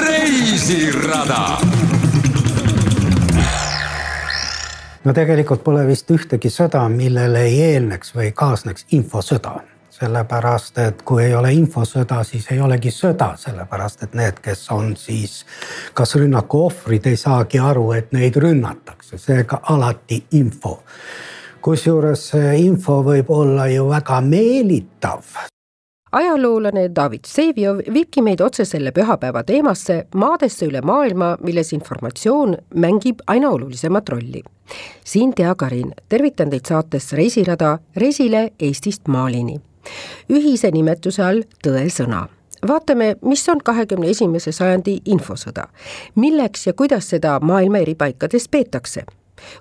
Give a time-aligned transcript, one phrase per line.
[0.00, 1.58] reisirada.
[5.04, 9.58] no tegelikult pole vist ühtegi sõda, millele ei eelneks või kaasneks infosõda
[9.98, 14.92] sellepärast et kui ei ole infosõda, siis ei olegi sõda, sellepärast et need, kes on
[14.96, 15.40] siis
[15.94, 20.78] kas rünnaku ohvrid, ei saagi aru, et neid rünnatakse, seega alati info.
[21.60, 25.57] kusjuures info võib olla ju väga meelitav
[26.12, 33.22] ajaloolane David Vseviov viibki meid otse selle pühapäeva teemasse, maadesse üle maailma, milles informatsioon mängib
[33.26, 34.42] aina olulisemat rolli.
[35.04, 39.60] siin Tea Karin, tervitan teid saates Reisirada reisile Eestist Malini
[40.28, 42.26] ühise nimetuse all tõesõna
[42.68, 45.68] vaatame, mis on kahekümne esimese sajandi infosõda,
[46.18, 49.04] milleks ja kuidas seda maailma eri paikades peetakse,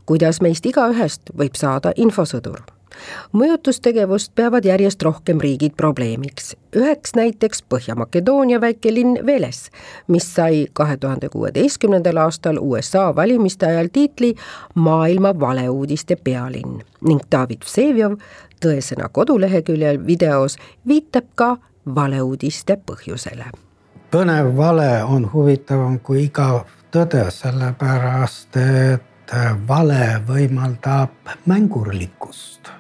[0.06, 2.66] kuidas meist igaühest võib saada infosõdur
[3.34, 6.56] mõjutustegevust peavad järjest rohkem riigid probleemiks.
[6.76, 9.70] üheks näiteks Põhja-Makedoonia väikelinn Veles,
[10.08, 14.36] mis sai kahe tuhande kuueteistkümnendal aastal USA valimiste ajal tiitli
[14.76, 18.20] maailma valeuudiste pealinn ning David Vsevjov
[18.66, 21.58] tõesõna koduleheküljel videos viitab ka
[21.96, 23.46] valeuudiste põhjusele.
[24.12, 29.34] põnev vale on huvitavam kui igav tõde, sellepärast et
[29.68, 32.77] vale võimaldab mängurlikkust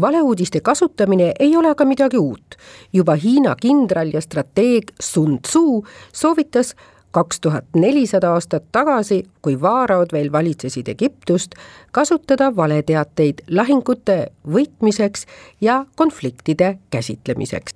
[0.00, 2.56] valeuudiste kasutamine ei ole aga midagi uut.
[2.92, 6.74] juba Hiina kindral ja strateeg Sun Tzu soovitas
[7.10, 11.54] kaks tuhat nelisada aastat tagasi, kui vaaraod veel valitsesid Egiptust,
[11.92, 15.24] kasutada valeteateid lahingute võitmiseks
[15.60, 17.74] ja konfliktide käsitlemiseks.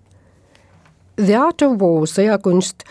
[1.16, 2.84] The Art of War sõjakunst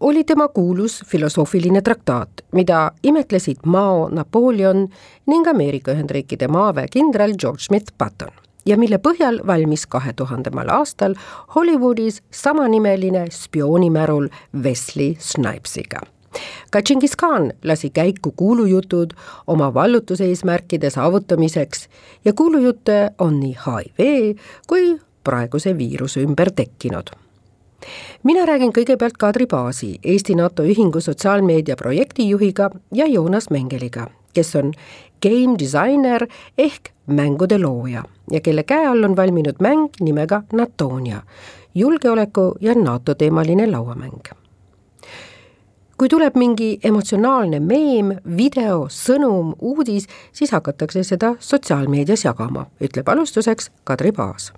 [0.00, 4.86] oli tema kuulus filosoofiline traktaat, mida imetlesid Mao Napoleon
[5.26, 11.16] ning Ameerika Ühendriikide maaväe kindral George Smith Patton ja mille põhjal valmis kahe tuhandemal aastal
[11.54, 14.28] Hollywoodis samanimeline spioonimärul
[14.62, 16.04] Wesley Snipesiga.
[16.70, 19.14] Ka Džingis Khan lasi käiku kuulujutud
[19.46, 21.88] oma vallutuseesmärkide saavutamiseks
[22.24, 24.36] ja kuulujutte on nii HIV
[24.68, 27.10] kui praeguse viiruse ümber tekkinud.
[28.22, 34.72] Mina räägin kõigepealt Kadri Baasi, Eesti NATO Ühingu sotsiaalmeedia projektijuhiga ja Joonas Mengeliga, kes on
[35.22, 36.26] game disainer
[36.58, 41.22] ehk mängude looja ja kelle käe all on valminud mäng nimega Natonia,
[41.74, 44.22] julgeoleku ja NATO teemaline lauamäng.
[45.98, 53.70] kui tuleb mingi emotsionaalne meem, video, sõnum, uudis, siis hakatakse seda sotsiaalmeedias jagama, ütleb alustuseks
[53.84, 54.52] Kadri Paas.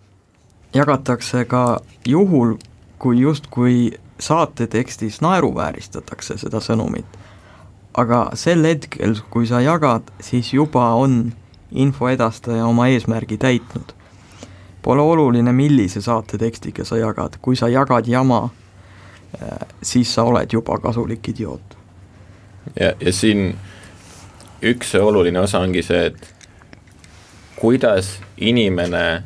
[0.75, 2.56] jagatakse ka juhul,
[2.98, 7.06] kui justkui saate tekstis naeruvääristatakse seda sõnumit.
[7.94, 11.32] Aga sel hetkel, kui sa jagad, siis juba on
[11.70, 13.94] info edastaja oma eesmärgi täitnud.
[14.82, 18.48] Pole oluline, millise saate tekstiga sa jagad, kui sa jagad jama,
[19.36, 21.76] äh, siis sa oled juba kasulik idioot.
[22.80, 23.56] ja, ja siin
[24.62, 26.34] üks oluline osa ongi see, et
[27.56, 29.22] kuidas inimene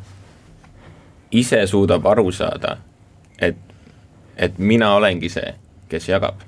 [1.30, 2.76] ise suudab aru saada,
[3.38, 3.56] et,
[4.36, 5.54] et mina olengi see,
[5.88, 6.42] kes jagab.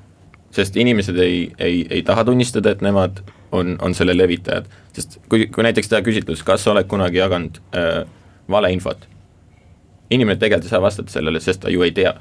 [0.50, 3.20] Sest inimesed ei, ei, ei taha tunnistada, et nemad
[3.52, 4.66] on, on selle levitajad.
[4.92, 8.04] sest kui, kui näiteks teha küsitlus, kas sa oled kunagi jaganud äh,
[8.50, 9.08] valeinfot,
[10.10, 12.14] inimene tegelikult ei saa vastata sellele, sest ta ju ei tea.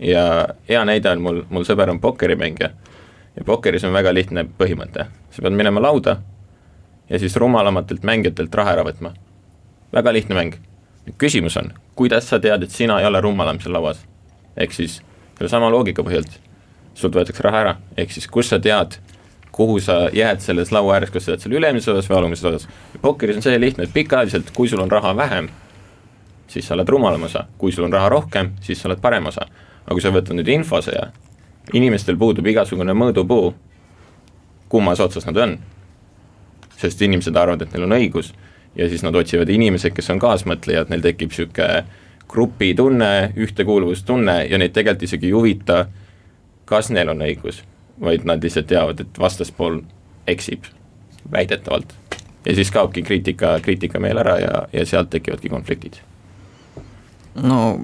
[0.00, 2.70] ja hea näide on mul, mul sõber on pokkerimängija
[3.36, 6.18] ja pokkeris on väga lihtne põhimõte, sa pead minema lauda
[7.08, 9.14] ja siis rumalamatelt mängijatelt raha ära võtma.
[9.92, 10.54] väga lihtne mäng.
[11.18, 14.04] küsimus on, kuidas sa tead, et sina ei ole rumalam seal lauas?
[14.56, 15.02] ehk siis
[15.38, 16.40] sellesama loogika põhjalt,
[16.96, 18.96] sult võetakse raha ära, ehk siis kust sa tead,
[19.56, 22.68] kuhu sa jääd selles laua ääres, kas sa jääd seal ülemises osas või alumises osas.
[23.02, 25.48] pokkeris on see lihtne, et pikaajaliselt, kui sul on raha vähem,
[26.48, 29.46] siis sa oled rumalam osa, kui sul on raha rohkem, siis sa oled parem osa.
[29.86, 31.10] aga kui sa võtad nüüd infosõja,
[31.72, 33.54] inimestel puudub igasugune mõõdupuu,
[34.68, 35.58] kummas otsas nad on.
[36.76, 38.34] sest inimesed arvavad, et neil on õigus
[38.76, 41.84] ja siis nad otsivad inimesed, kes on kaasmõtlejad, neil tekib niisugune
[42.28, 45.86] grupitunne, ühtekuuluvustunne ja neid tegelikult isegi ei huvita,
[46.66, 47.62] kas neil on õigus
[48.00, 49.80] vaid nad lihtsalt teavad, et vastaspool
[50.26, 50.64] eksib
[51.32, 51.94] väidetavalt.
[52.44, 55.94] ja siis kaobki kriitika, kriitikameel ära ja, ja sealt tekivadki konfliktid.
[57.34, 57.80] no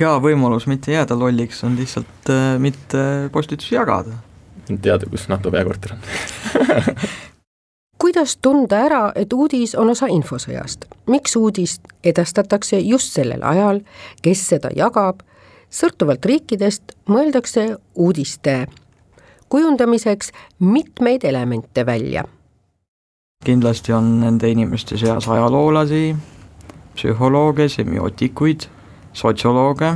[0.00, 4.12] hea võimalus mitte jääda lolliks on lihtsalt äh, mitte postitusi jagada.
[4.82, 5.98] teada, kus NATO peakorter on
[8.02, 10.84] kuidas tunda ära, et uudis on osa infosõjast?
[11.06, 13.80] miks uudist edastatakse just sellel ajal,
[14.22, 15.22] kes seda jagab?
[15.70, 18.66] Sõltuvalt riikidest mõeldakse uudiste
[19.48, 22.24] kujundamiseks mitmeid elemente välja.
[23.44, 26.16] kindlasti on nende inimeste seas ajaloolasi,
[26.96, 28.66] psühholooge, semiootikuid,
[29.12, 29.92] sotsiolooge,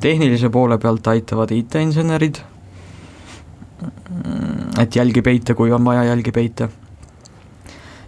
[0.00, 2.40] tehnilise poole pealt aitavad IT-insenerid,
[4.82, 6.68] et jälgi peita, kui on vaja jälgi peita.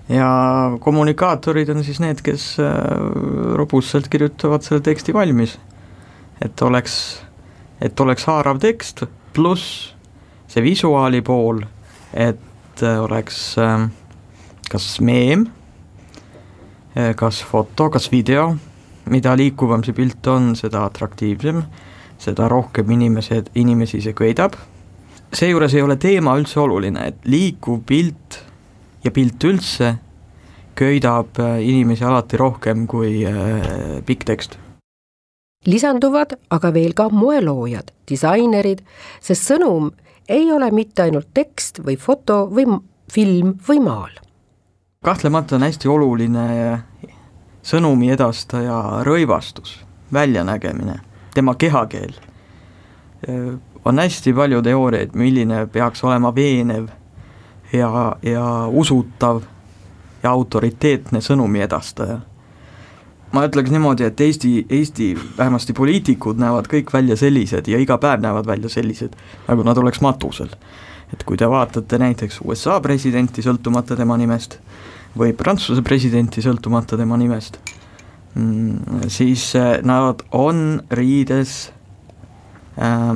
[0.09, 0.29] Ja
[0.81, 2.57] kommunikaatorid on siis need, kes
[3.57, 5.59] robustselt kirjutavad selle teksti valmis,
[6.45, 6.99] et oleks
[7.85, 9.05] et oleks haarav tekst,
[9.35, 9.95] pluss
[10.49, 11.63] see visuaali pool,
[12.13, 13.89] et äh, oleks äh,
[14.71, 15.49] kas meem,
[16.97, 18.53] äh, kas foto, kas video,
[19.11, 21.65] mida liikuvam see pilt on, seda atraktiivsem,
[22.23, 24.57] seda rohkem inimesed, inimesi see köidab.
[25.35, 28.39] seejuures ei ole teema üldse oluline, et liikuv pilt
[29.05, 29.95] ja pilt üldse
[30.75, 33.23] köidab inimesi alati rohkem kui
[34.07, 34.59] pikk tekst
[35.67, 38.83] lisanduvad aga veel ka moeloojad, disainerid,
[39.21, 39.91] sest sõnum
[40.29, 42.67] ei ole mitte ainult tekst või foto või
[43.13, 44.13] film või maal.
[45.05, 46.45] kahtlemata on hästi oluline
[47.63, 51.01] sõnumi edastaja rõivastus, väljanägemine,
[51.35, 52.15] tema kehakeel.
[53.85, 56.89] on hästi palju teooriaid, milline peaks olema veenev
[57.75, 57.91] ja,
[58.23, 59.43] ja usutav
[60.23, 62.23] ja autoriteetne sõnumi edastaja
[63.35, 68.23] ma ütleks niimoodi, et Eesti, Eesti vähemasti poliitikud näevad kõik välja sellised ja iga päev
[68.23, 69.17] näevad välja sellised,
[69.49, 70.55] nagu nad oleks matusel.
[71.13, 74.57] et kui te vaatate näiteks USA presidenti, sõltumata tema nimest,
[75.19, 77.59] või Prantsuse presidenti, sõltumata tema nimest,
[78.35, 81.53] mm, siis äh, nad on riides
[82.79, 83.13] äh,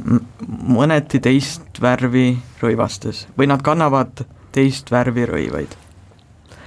[0.46, 4.22] mõneti teist värvi rõivastes või nad kannavad
[4.52, 5.76] teist värvi rõivaid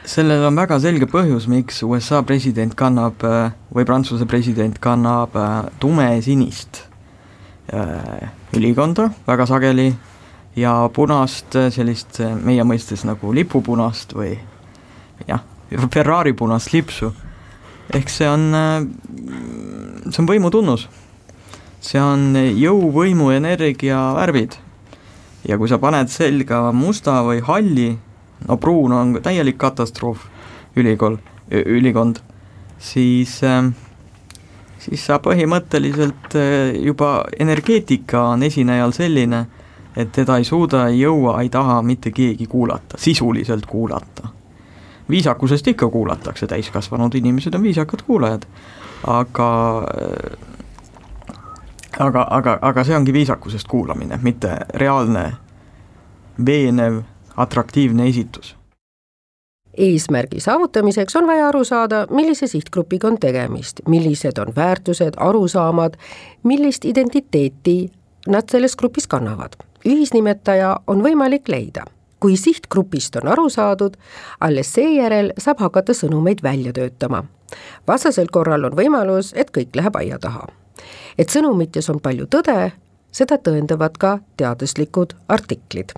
[0.06, 5.68] sellel on väga selge põhjus, miks USA president kannab äh, või Prantsuse president kannab äh,
[5.82, 6.84] tumesinist
[7.74, 9.92] äh, ülikonda väga sageli
[10.58, 14.34] ja punast, sellist meie mõistes nagu lipupunast või
[15.30, 15.46] jah,
[15.94, 17.14] Ferrari punast lipsu.
[17.94, 18.52] ehk see on,
[20.10, 20.90] see on võimu tunnus.
[21.80, 24.58] see on jõu, võimu, energia värvid.
[25.48, 27.92] Ja kui sa paned selga musta või halli
[28.48, 30.26] no pruun on täielik katastroof,
[30.76, 31.18] ülikool,
[31.52, 32.22] ülikond,
[32.80, 33.66] siis äh,
[34.82, 39.46] siis sa põhimõtteliselt äh, juba energeetika on esinejal selline,
[39.98, 44.30] et teda ei suuda, ei jõua, ei taha mitte keegi kuulata, sisuliselt kuulata.
[45.12, 48.46] viisakusest ikka kuulatakse, täiskasvanud inimesed on viisakad kuulajad,
[49.08, 49.48] aga
[52.00, 55.32] aga, aga, aga see ongi viisakusest kuulamine, mitte reaalne
[56.46, 57.02] veenev
[57.38, 58.56] atraktiivne esitus.
[59.78, 65.94] eesmärgi saavutamiseks on vaja aru saada, millise sihtgrupiga on tegemist, millised on väärtused, arusaamad,
[66.44, 67.92] millist identiteeti
[68.28, 69.56] nad selles grupis kannavad.
[69.86, 71.86] ühisnimetaja on võimalik leida
[72.22, 73.98] kui sihtgrupist on aru saadud,
[74.40, 77.24] alles seejärel saab hakata sõnumeid välja töötama.
[77.88, 80.61] vastasel korral on võimalus, et kõik läheb aia taha.
[81.18, 82.72] Et sõnumites on palju tõde,
[83.12, 85.94] seda tõendavad ka teaduslikud artiklid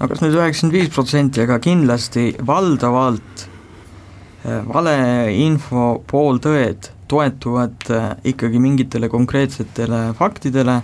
[0.00, 8.62] no kas nüüd üheksakümmend viis protsenti, aga kindlasti valdavalt äh, valeinfo pooltõed toetuvad äh, ikkagi
[8.62, 10.80] mingitele konkreetsetele faktidele,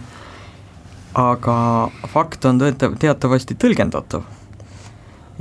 [1.17, 1.59] aga
[2.13, 4.27] fakt on tõeta-, teatavasti tõlgendatav.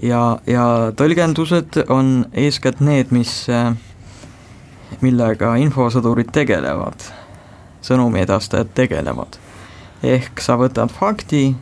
[0.03, 0.65] ja, ja
[0.95, 3.73] tõlgendused on eeskätt need, mis, äh,
[5.01, 7.09] millega infosõdurid tegelevad,
[7.85, 9.39] sõnumi edastajad tegelevad.
[10.03, 11.55] ehk sa võtad fakti,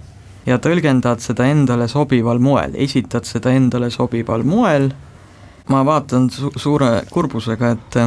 [0.45, 4.89] ja tõlgendad seda endale sobival moel, esitad seda endale sobival moel,
[5.71, 7.99] ma vaatan su suure kurbusega, et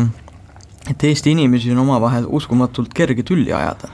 [0.86, 3.88] et Eesti inimesi on omavahel uskumatult kerge tülli ajada.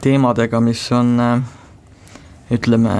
[0.00, 1.16] teemadega, mis on
[2.50, 2.92] ütleme,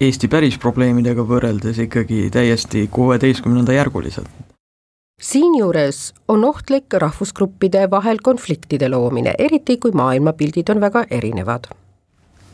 [0.00, 4.41] Eesti päris probleemidega võrreldes ikkagi täiesti kuueteistkümnenda järgulised
[5.20, 11.70] siinjuures on ohtlik rahvusgruppide vahel konfliktide loomine, eriti kui maailmapildid on väga erinevad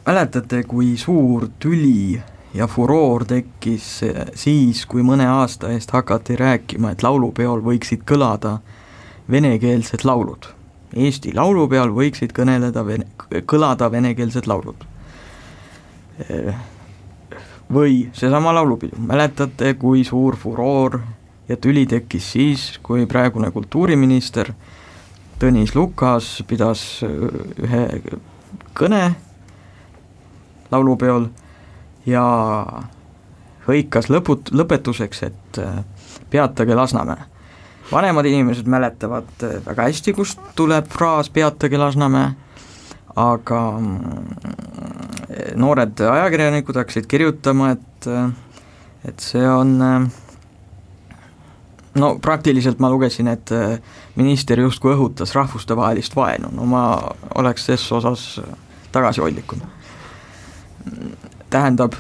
[0.09, 2.21] mäletate, kui suur tüli
[2.55, 3.88] ja furoor tekkis
[4.35, 8.55] siis, kui mõne aasta eest hakati rääkima, et laulupeol võiksid kõlada
[9.31, 10.49] venekeelsed laulud.
[10.97, 13.05] Eesti laulupeol võiksid kõneleda vene,
[13.45, 14.87] kõlada venekeelsed laulud.
[17.73, 21.00] või seesama laulupidu, mäletate, kui suur furoor
[21.49, 24.52] ja tüli tekkis siis, kui praegune kultuuriminister
[25.38, 27.83] Tõnis Lukas pidas ühe
[28.75, 29.02] kõne
[30.73, 31.28] laulupeol
[32.11, 32.25] ja
[33.69, 35.61] hõikas lõput-, lõpetuseks, et
[36.31, 37.23] peatage Lasnamäe.
[37.93, 39.31] vanemad inimesed mäletavad
[39.67, 42.35] väga hästi, kust tuleb fraas peatage Lasnamäe,
[43.14, 44.26] aga mm,
[45.55, 48.11] noored ajakirjanikud hakkasid kirjutama, et,
[49.07, 49.78] et see on
[51.95, 53.78] no praktiliselt ma lugesin, et äh,
[54.16, 56.85] minister justkui õhutas rahvustevahelist vaenu, no ma
[57.35, 58.40] oleks ses osas
[58.92, 59.61] tagasihoidlikum.
[61.50, 61.92] tähendab,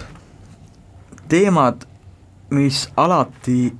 [1.28, 1.84] teemad,
[2.50, 3.72] mis alati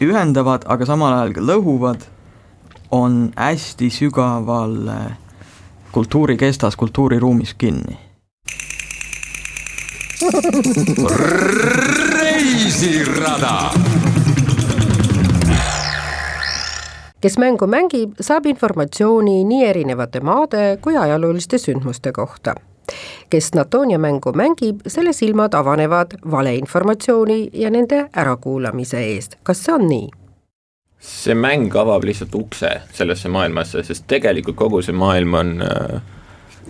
[0.00, 2.06] ühendavad, aga samal ajal ka lõhuvad,
[2.90, 4.76] on hästi sügaval
[5.92, 7.98] kultuurikestas, kultuuriruumis kinni.
[12.18, 13.70] reisirada
[17.20, 22.54] kes mängu mängib, saab informatsiooni nii erinevate maade kui ajalooliste sündmuste kohta.
[23.30, 29.88] kes Natonia mängu mängib, selle silmad avanevad valeinformatsiooni ja nende ärakuulamise eest, kas see on
[29.88, 30.08] nii?
[30.98, 36.00] see mäng avab lihtsalt ukse sellesse maailmasse, sest tegelikult kogu see maailm on äh,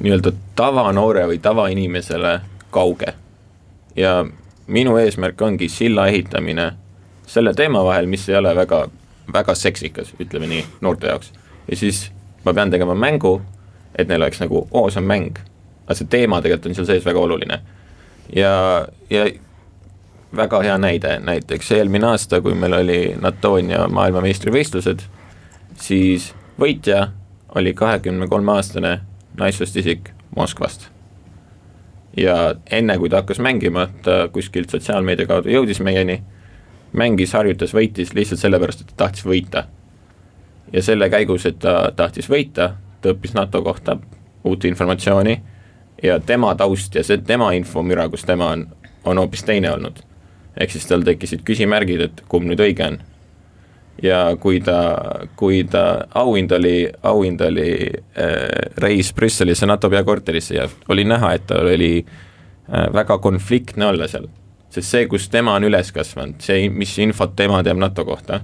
[0.00, 2.40] nii-öelda tavanoore või tavainimesele
[2.70, 3.14] kauge.
[3.96, 4.26] ja
[4.66, 6.72] minu eesmärk ongi silla ehitamine
[7.26, 8.88] selle teema vahel, mis ei ole väga
[9.32, 11.32] väga seksikas, ütleme nii, noorte jaoks.
[11.70, 12.12] ja siis
[12.44, 13.42] ma pean tegema mängu,
[13.98, 15.38] et neil oleks nagu, oo, see on mäng.
[15.86, 17.60] aga see teema tegelikult on seal sees väga oluline.
[18.36, 19.26] ja, ja
[20.36, 25.04] väga hea näide, näiteks eelmine aasta, kui meil oli Natonia maailmameistrivõistlused,
[25.80, 27.08] siis võitja
[27.56, 29.00] oli kahekümne kolme aastane
[29.38, 30.88] naissoost isik Moskvast.
[32.16, 36.22] ja enne, kui ta hakkas mängima, ta kuskilt sotsiaalmeedia kaudu jõudis meieni
[36.92, 39.64] mängis, harjutas, võitis lihtsalt sellepärast, et ta tahtis võita.
[40.72, 43.96] ja selle käigus, et ta tahtis võita, ta õppis NATO kohta
[44.44, 45.40] uut informatsiooni
[46.02, 48.66] ja tema taust ja see tema infomüra, kus tema on,
[49.04, 50.04] on hoopis teine olnud.
[50.60, 52.98] ehk siis tal tekkisid küsimärgid, et kumb nüüd õige on.
[54.02, 54.78] ja kui ta,
[55.36, 61.46] kui ta, auhind oli, auhind oli äh, reis Brüsselisse NATO peakorterisse ja oli näha, et
[61.46, 64.28] tal oli äh, väga konfliktne olla seal
[64.70, 68.40] sest see, kus tema on üles kasvanud, see, mis infot tema teab NATO kohta,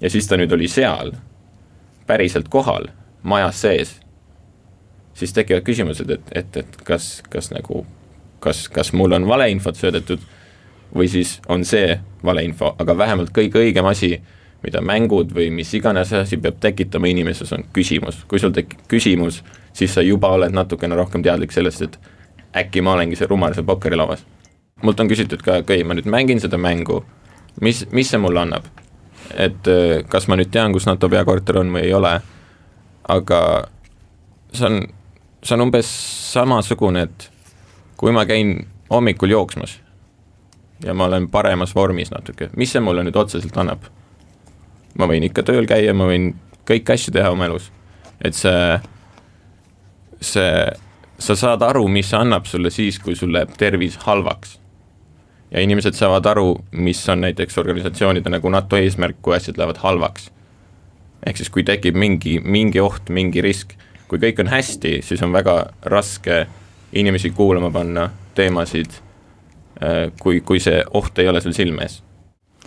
[0.00, 1.14] ja siis ta nüüd oli seal,
[2.06, 2.90] päriselt kohal,
[3.22, 3.96] majas sees,
[5.14, 7.84] siis tekivad küsimused, et, et, et kas, kas nagu,
[8.44, 10.22] kas, kas mul on valeinfot söödetud
[10.94, 14.18] või siis on see valeinfo, aga vähemalt kõige õigem asi,
[14.64, 18.22] mida mängud või mis iganes asi peab tekitama inimeses, on küsimus.
[18.28, 21.98] kui sul tekib küsimus, siis sa juba oled natukene rohkem teadlik sellest, et
[22.56, 24.24] äkki ma olengi see rumal seal pokkerilauas
[24.82, 27.02] mult on küsitud ka, okei okay,, ma nüüd mängin seda mängu,
[27.62, 28.66] mis, mis see mulle annab?
[29.40, 32.12] et äh, kas ma nüüd tean, kus NATO peakorter on või ei ole,
[33.10, 33.38] aga
[34.52, 34.80] see on,
[35.40, 35.88] see on umbes
[36.34, 37.30] samasugune, et
[37.96, 38.58] kui ma käin
[38.92, 39.78] hommikul jooksmas
[40.84, 43.86] ja ma olen paremas vormis natuke, mis see mulle nüüd otseselt annab?
[44.98, 46.34] ma võin ikka tööl käia, ma võin
[46.68, 47.70] kõiki asju teha oma elus,
[48.22, 48.76] et see,
[50.20, 50.52] see,
[51.18, 54.58] sa saad aru, mis see annab sulle siis, kui sul läheb tervis halvaks
[55.54, 60.30] ja inimesed saavad aru, mis on näiteks organisatsioonide nagu NATO eesmärk, kui asjad lähevad halvaks.
[61.26, 63.72] ehk siis, kui tekib mingi, mingi oht, mingi risk,
[64.08, 66.46] kui kõik on hästi, siis on väga raske
[66.92, 68.98] inimesi kuulama panna teemasid,
[69.82, 72.02] äh, kui, kui see oht ei ole sul silme ees.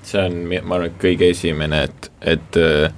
[0.02, 2.92] see on, ma arvan, kõige esimene, et, et äh,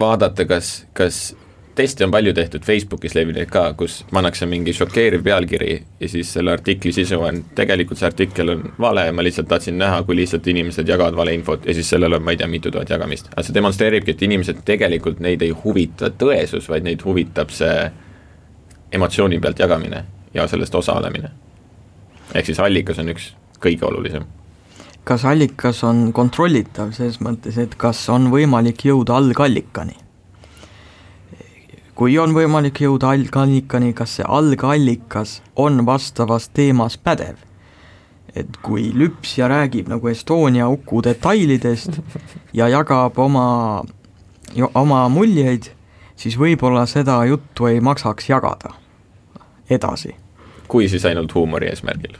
[0.00, 1.34] vaadata, kas, kas
[1.78, 5.70] teste on palju tehtud, Facebookis levinud ka, kus pannakse mingi šokeeriv pealkiri
[6.00, 9.78] ja siis selle artikli sisu on, tegelikult see artikkel on vale ja ma lihtsalt tahtsin
[9.78, 12.90] näha, kui lihtsalt inimesed jagavad valeinfot ja siis sellel on, ma ei tea, mitu tuhat
[12.90, 13.30] jagamist.
[13.32, 17.76] aga see demonstreeribki, et inimesed tegelikult, neid ei huvita tõesus, vaid neid huvitab see
[18.98, 20.02] emotsiooni pealt jagamine
[20.34, 21.30] ja sellest osalemine.
[22.34, 23.30] ehk siis allikas on üks
[23.62, 24.26] kõige olulisem
[25.08, 30.07] kas allikas on kontrollitav selles mõttes, et kas on võimalik jõuda algallikani?
[31.98, 37.44] Kui on võimalik jõuda algallikani, kas see algallikas on vastavas teemas pädev?
[38.38, 41.96] et kui lüpsja räägib nagu Estonia huku detailidest
[42.54, 43.82] ja jagab oma,
[44.78, 45.70] oma muljeid,
[46.14, 48.76] siis võib-olla seda juttu ei maksaks jagada
[49.70, 50.14] edasi.
[50.68, 52.14] kui siis ainult huumori eesmärgil?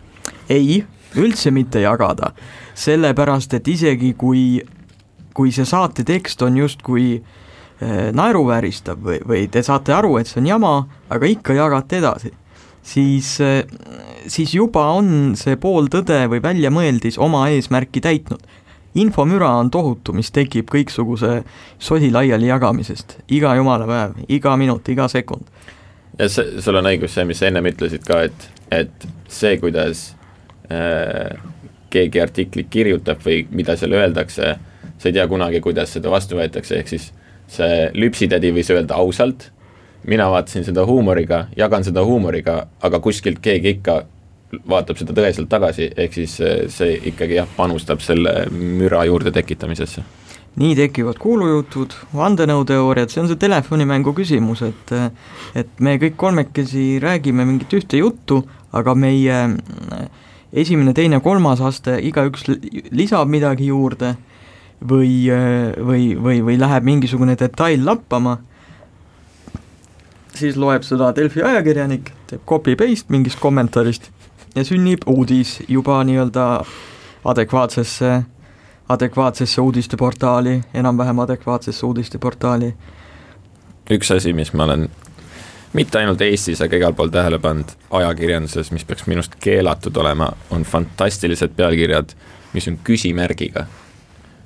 [0.50, 0.82] ei,
[1.14, 2.32] üldse mitte jagada,
[2.74, 4.64] sellepärast et isegi kui,
[5.34, 7.37] kui see saate tekst on justkui äh,
[7.80, 10.72] naeruvääristab või, või te saate aru, et see on jama,
[11.14, 12.32] aga ikka jagate edasi,
[12.88, 13.64] siis, eh,
[14.26, 18.42] siis juba on see pooltõde või väljamõeldis oma eesmärki täitnud.
[18.98, 21.44] infomüra on tohutu, mis tekib kõiksuguse
[21.78, 25.44] sodi laiali jagamisest, iga jumala päev, iga minut, iga sekund.
[26.18, 30.16] ja see, sul on õigus, see, mis sa ennem ütlesid ka, et, et see, kuidas
[30.72, 31.36] äh,
[31.90, 34.56] keegi artiklit kirjutab või mida seal öeldakse,
[34.98, 37.12] sa ei tea kunagi, kuidas seda vastu võetakse, ehk siis
[37.48, 39.50] see lüpsitädi võis öelda ausalt,
[40.08, 44.02] mina vaatasin seda huumoriga, jagan seda huumoriga, aga kuskilt keegi ikka
[44.68, 50.04] vaatab seda tõeliselt tagasi, ehk siis äh, see ikkagi jah, panustab selle müra juurde tekitamisesse.
[50.58, 54.94] nii tekivad kuulujutud, vandenõuteooriad, see on see telefonimängu küsimus, et
[55.54, 58.40] et me kõik kolmekesi räägime mingit ühte juttu,
[58.72, 59.36] aga meie
[60.52, 62.48] esimene, teine, kolmas aste, igaüks
[62.90, 64.16] lisab midagi juurde
[64.80, 65.28] või,
[65.86, 68.38] või, või, või läheb mingisugune detail lappama,
[70.34, 74.10] siis loeb seda Delfi ajakirjanik, teeb copy-paste mingist kommentaarist
[74.54, 76.46] ja sünnib uudis juba nii-öelda
[77.24, 78.22] adekvaatsesse,
[78.88, 82.74] adekvaatsesse uudisteportaali, enam-vähem adekvaatsesse uudisteportaali.
[83.90, 84.90] üks asi, mis ma olen
[85.72, 90.62] mitte ainult Eestis, aga igal pool tähele pannud ajakirjanduses, mis peaks minust keelatud olema, on
[90.62, 92.14] fantastilised pealkirjad,
[92.52, 93.66] mis on küsimärgiga.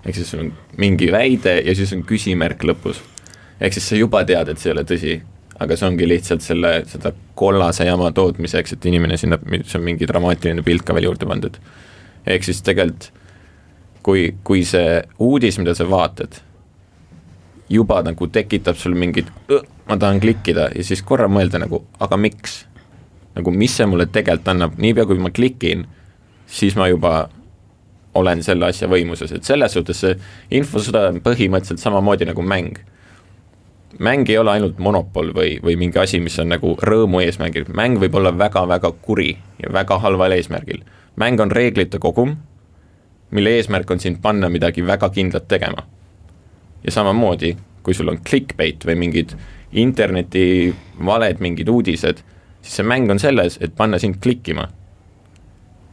[0.06, 3.02] Ehk siis sul on mingi väide ja siis on küsimärk lõpus.
[3.60, 5.16] ehk siis sa juba tead, et see ei ole tõsi,
[5.62, 10.08] aga see ongi lihtsalt selle, seda kollase jama tootmiseks, et inimene sinna, see on mingi
[10.08, 11.58] dramaatiline pilt ka veel juurde pandud.
[12.26, 13.12] ehk siis tegelikult
[14.02, 16.40] kui, kui see uudis, mida sa vaatad,
[17.72, 19.30] juba nagu tekitab sul mingit,
[19.88, 22.64] ma tahan klikkida ja siis korra mõelda nagu, aga miks?
[23.32, 25.86] nagu mis see mulle tegelikult annab, niipea kui ma klikin,
[26.52, 27.30] siis ma juba
[28.14, 30.16] olen selle asja võimuses, et selles suhtes see
[30.58, 32.80] infosõda on põhimõtteliselt samamoodi nagu mäng
[33.98, 38.00] mäng ei ole ainult monopol või, või mingi asi, mis on nagu rõõmu eesmärgil, mäng
[38.00, 40.82] võib olla väga-väga kuri ja väga halval eesmärgil.
[41.16, 42.36] mäng on reeglite kogum,
[43.30, 45.86] mille eesmärk on sind panna midagi väga kindlat tegema.
[46.84, 49.36] ja samamoodi, kui sul on clickbait või mingid
[49.72, 52.22] interneti valed, mingid uudised,
[52.62, 54.68] siis see mäng on selles, et panna sind klikkima.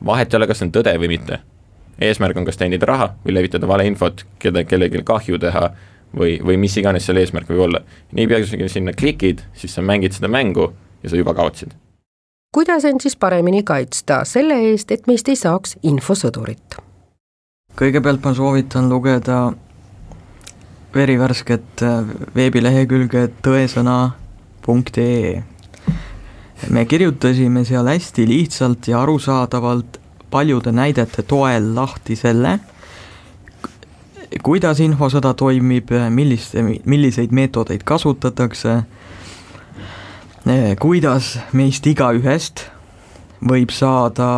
[0.06, 1.40] vahet ei ole, kas see on tõde või mitte.
[2.02, 5.70] Eesmärk on kas teenida raha või levitada valeinfot, keda, kellelegi kahju teha
[6.16, 7.82] või, või mis iganes seal eesmärk võib olla.
[8.16, 10.72] niipea, kui sa sinna klikid, siis sa mängid seda mängu
[11.04, 11.74] ja sa juba kaotsid.
[12.54, 16.80] kuidas end siis paremini kaitsta selle eest, et meist ei saaks infosõdurit?
[17.80, 19.54] kõigepealt ma soovitan lugeda
[20.96, 22.04] verivärsket äh,
[22.36, 25.44] veebilehekülge tõesõna.ee.
[26.70, 29.99] me kirjutasime seal hästi lihtsalt ja arusaadavalt
[30.32, 32.60] paljude näidete toel lahti selle,
[34.44, 38.82] kuidas infosõda toimib, millist, milliseid meetodeid kasutatakse,
[40.80, 42.66] kuidas meist igaühest
[43.50, 44.30] võib saada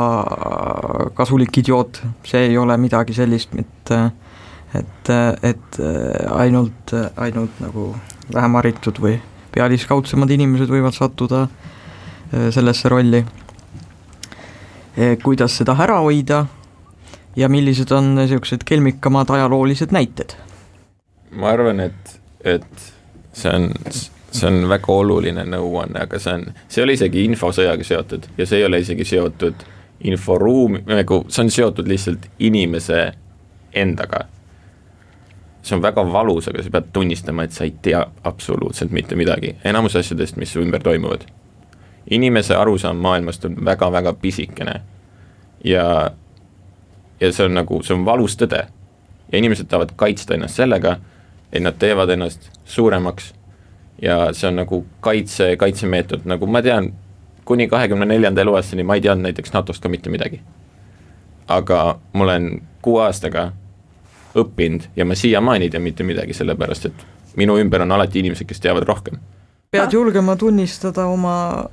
[1.18, 3.96] kasulik idioot, see ei ole midagi sellist, et
[4.72, 5.10] et,
[5.44, 5.78] et
[6.32, 7.90] ainult, ainult nagu
[8.32, 9.18] vähem haritud või
[9.52, 11.48] pealiskaudsemad inimesed võivad sattuda
[12.32, 13.26] sellesse rolli.
[15.24, 16.46] Kuidas seda ära hoida
[17.36, 20.36] ja millised on niisugused kelmikamad ajaloolised näited?
[21.32, 22.92] ma arvan, et, et
[23.34, 23.70] see on,
[24.32, 28.48] see on väga oluline nõuanne, aga see on, see ei ole isegi infosõjaga seotud ja
[28.48, 29.64] see ei ole isegi seotud
[30.12, 33.02] inforuumi, nagu see on seotud lihtsalt inimese
[33.74, 34.26] endaga.
[35.62, 39.56] see on väga valus, aga sa pead tunnistama, et sa ei tea absoluutselt mitte midagi,
[39.64, 41.28] enamus asjadest, mis su ümber toimuvad.
[42.10, 44.82] Inimese arusaam maailmast on väga-väga pisikene
[45.64, 46.12] ja
[47.22, 48.66] ja see on nagu, see on valus tõde.
[49.32, 50.98] ja inimesed tahavad kaitsta ennast sellega,
[51.54, 53.34] et nad teevad ennast suuremaks
[54.02, 56.92] ja see on nagu kaitse, kaitsemeetod, nagu ma tean,
[57.46, 60.42] kuni kahekümne neljanda eluaastani ma ei teadnud näiteks NATO-st ka mitte midagi.
[61.48, 63.52] aga ma olen kuue aastaga
[64.36, 68.48] õppinud ja ma siiamaani ei tea mitte midagi, sellepärast et minu ümber on alati inimesed,
[68.48, 69.20] kes teavad rohkem.
[69.72, 71.66] pead julgema tunnistada oma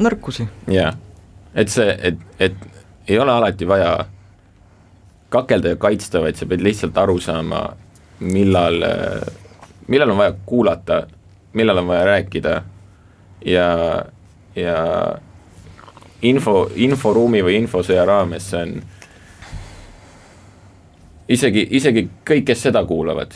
[0.00, 0.48] nõrkusi.
[0.70, 0.92] jaa,
[1.54, 2.54] et see, et, et
[3.08, 3.96] ei ole alati vaja
[5.32, 7.64] kakelda ja kaitsta, vaid sa pead lihtsalt aru saama,
[8.20, 8.84] millal,
[9.88, 11.02] millal on vaja kuulata,
[11.52, 12.56] millal on vaja rääkida
[13.46, 13.68] ja,
[14.56, 14.76] ja
[16.22, 18.76] info, inforuumi või infosõja raames see on
[21.32, 23.34] isegi, isegi kõik, kes seda kuulavad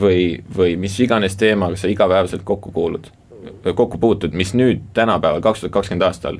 [0.00, 3.08] või, või mis iganes teemaga sa igapäevaselt kokku kuulud,
[3.74, 6.38] kokku puutud, mis nüüd tänapäeval, kaks tuhat kakskümmend aastal,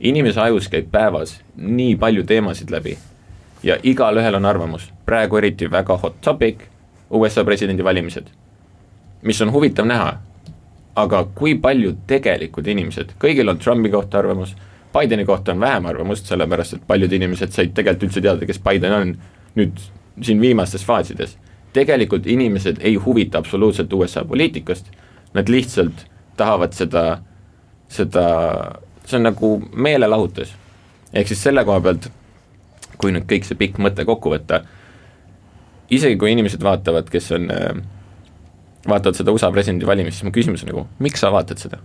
[0.00, 2.96] inimese ajus käib päevas nii palju teemasid läbi
[3.62, 6.66] ja igalühel on arvamus, praegu eriti väga hot topic,
[7.10, 8.26] USA presidendivalimised,
[9.22, 10.18] mis on huvitav näha.
[10.96, 14.50] aga kui paljud tegelikud inimesed, kõigil on Trumpi kohta arvamus,
[14.92, 18.92] Bideni kohta on vähem arvamust, sellepärast et paljud inimesed said tegelikult üldse teada, kes Biden
[18.92, 19.14] on,
[19.56, 19.80] nüüd
[20.20, 21.38] siin viimastes faasides,
[21.72, 24.90] tegelikult inimesed ei huvita absoluutselt USA poliitikast,
[25.32, 26.04] nad lihtsalt
[26.36, 27.04] tahavad seda,
[27.92, 28.26] seda,
[29.04, 30.54] see on nagu meelelahutus.
[31.12, 32.08] ehk siis selle koha pealt,
[32.98, 34.62] kui nüüd kõik see pikk mõte kokku võtta,
[35.92, 37.50] isegi kui inimesed vaatavad, kes on,
[38.88, 41.82] vaatavad seda USA presidendivalimist, siis mu küsimus on nagu, miks sa vaatad seda?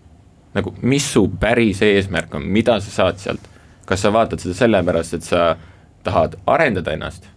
[0.55, 3.49] nagu mis su päris eesmärk on, mida sa saad sealt?
[3.87, 5.41] kas sa vaatad seda sellepärast, et sa
[6.03, 7.27] tahad arendada ennast,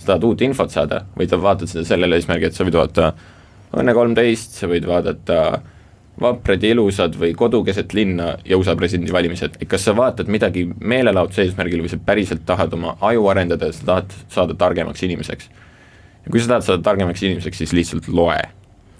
[0.00, 3.14] sa tahad uut infot saada või sa vaatad seda sellel eesmärgil, et sa võid vaadata
[3.76, 5.36] Õnne kolmteist, sa võid vaadata
[6.20, 10.66] vaprad ja ilusad või Kodu keset linna ja USA presidendivalimised, et kas sa vaatad midagi
[10.80, 15.50] meelelahutuse eesmärgil või sa päriselt tahad oma aju arendada ja sa tahad saada targemaks inimeseks.
[16.24, 18.40] ja kui sa tahad saada targemaks inimeseks, siis lihtsalt loe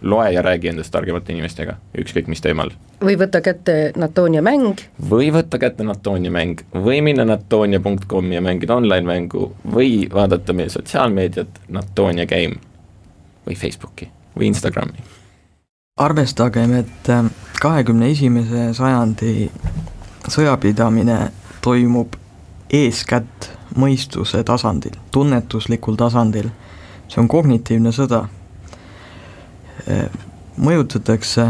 [0.03, 2.71] loe ja räägi endast targemate inimestega, ükskõik mis teemal.
[3.01, 4.81] või võtta kätte Natonia mäng.
[5.11, 10.69] või võtta kätte Natonia mäng või minna natonia.com ja mängida online mängu või vaadata meie
[10.69, 12.57] sotsiaalmeediat Natonia Game
[13.47, 15.26] või Facebooki või Instagrami.
[15.97, 17.25] Arvestagem, et äh,
[17.61, 19.51] kahekümne esimese sajandi
[20.29, 21.19] sõjapidamine
[21.65, 22.17] toimub
[22.71, 26.51] eeskätt mõistuse tasandil, tunnetuslikul tasandil.
[27.09, 28.27] see on kognitiivne sõda
[29.87, 30.07] Eh,
[30.57, 31.45] mõjutatakse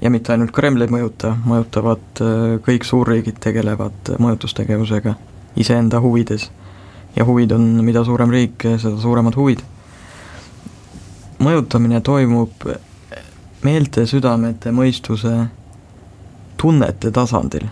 [0.00, 5.16] ja mitte ainult Kreml ei mõjuta, mõjutavad eh, kõik suurriigid tegelevad mõjutustegevusega
[5.56, 6.50] iseenda huvides.
[7.16, 9.60] ja huvid on, mida suurem riik, seda suuremad huvid.
[11.38, 12.64] mõjutamine toimub
[13.62, 15.46] meelte, südamete, mõistuse,
[16.56, 17.66] tunnete tasandil.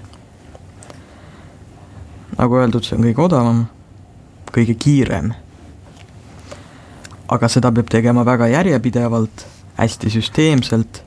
[2.37, 3.67] nagu öeldud, see on kõige odavam,
[4.53, 5.33] kõige kiirem.
[7.29, 9.47] aga seda peab tegema väga järjepidevalt
[9.77, 11.03] hästi süsteemselt.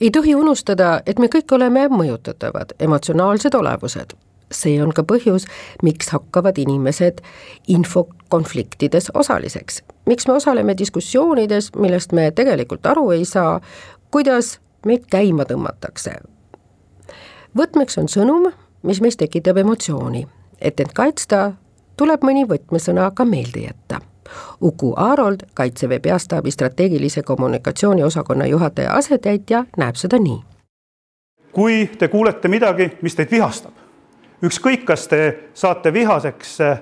[0.00, 4.14] ei tohi unustada, et me kõik oleme mõjutatavad, emotsionaalsed olevused.
[4.50, 5.44] see on ka põhjus,
[5.82, 7.20] miks hakkavad inimesed
[7.68, 9.82] infokonfliktides osaliseks.
[10.08, 13.60] Miks me osaleme diskussioonides, millest me tegelikult aru ei saa,
[14.10, 16.16] kuidas meid käima tõmmatakse.
[17.58, 18.50] võtmeks on sõnum,
[18.82, 20.26] mis meis tekitab emotsiooni.
[20.60, 21.52] et end kaitsta,
[21.96, 24.00] tuleb mõni võtmesõna ka meelde jätta
[24.60, 30.40] Uku Aarold, Kaitseväe Peastaabi strateegilise kommunikatsiooni osakonna juhataja asetäitja, näeb seda nii.
[31.52, 33.72] kui te kuulete midagi, mis teid vihastab,
[34.44, 36.80] ükskõik, kas te saate vihaseks äh,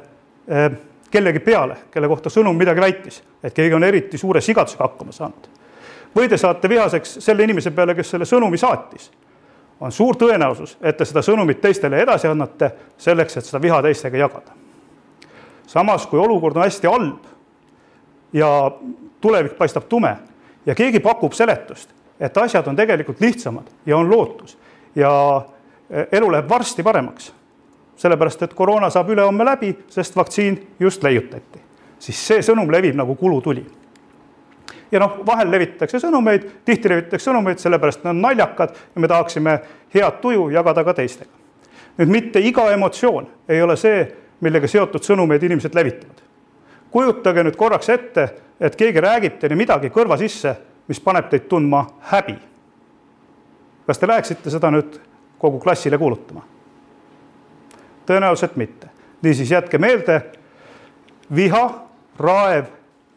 [1.11, 5.49] kellegi peale, kelle kohta sõnum midagi väitis, et keegi on eriti suure sigadusega hakkama saanud,
[6.17, 9.11] või te saate vihaseks selle inimese peale, kes selle sõnumi saatis,
[9.81, 14.19] on suur tõenäosus, et te seda sõnumit teistele edasi annate selleks, et seda viha teistega
[14.19, 14.53] jagada.
[15.67, 17.25] samas, kui olukord on hästi halb
[18.33, 18.71] ja
[19.21, 20.17] tulevik paistab tume
[20.67, 21.91] ja keegi pakub seletust,
[22.21, 24.59] et asjad on tegelikult lihtsamad ja on lootus
[24.95, 25.43] ja
[26.13, 27.33] elu läheb varsti paremaks.
[27.97, 31.63] Sellepärast, et koroona saab ülehomme läbi, sest vaktsiin just leiutati,
[31.99, 33.65] siis see sõnum levib nagu kulutuli.
[34.93, 39.59] ja noh, vahel levitatakse sõnumeid, tihti levitatakse sõnumeid, sellepärast nad on naljakad ja me tahaksime
[39.95, 41.31] head tuju jagada ka teistega.
[41.99, 44.07] nüüd mitte iga emotsioon ei ole see,
[44.41, 46.27] millega seotud sõnumeid inimesed levitavad
[46.97, 48.27] kujutage nüüd korraks ette,
[48.61, 50.55] et keegi räägib teile midagi kõrva sisse,
[50.89, 52.39] mis paneb teid tundma häbi.
[53.87, 54.97] kas te läheksite seda nüüd
[55.39, 56.43] kogu klassile kuulutama?
[58.07, 58.89] Tõenäoliselt mitte.
[59.23, 60.21] niisiis jätke meelde,
[61.35, 61.87] viha,
[62.19, 62.65] raev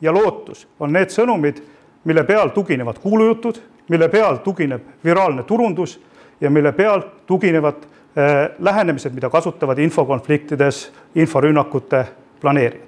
[0.02, 1.62] ja lootus on need sõnumid,
[2.04, 6.00] mille peal tuginevad kuulujutud, mille peal tugineb viraalne turundus
[6.42, 12.06] ja mille peal tuginevad äh, lähenemised, mida kasutavad infokonfliktides inforünnakute
[12.42, 12.88] planeerijad.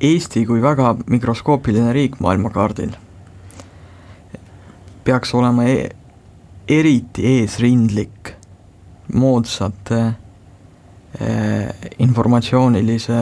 [0.00, 2.90] Eesti kui väga mikroskoopiline riik maailmakaardil
[5.08, 5.88] peaks olema e
[6.68, 8.34] eriti eesrindlik
[9.16, 10.00] moodsate
[11.98, 13.20] informatsioonilise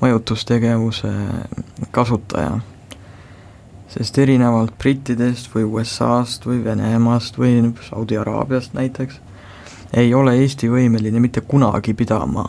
[0.00, 1.10] mõjutustegevuse
[1.90, 2.58] kasutaja.
[3.92, 9.20] sest erinevalt brittidest või USA-st või Venemaast või Saudi Araabiast näiteks,
[9.92, 12.46] ei ole Eesti võimeline mitte kunagi pidama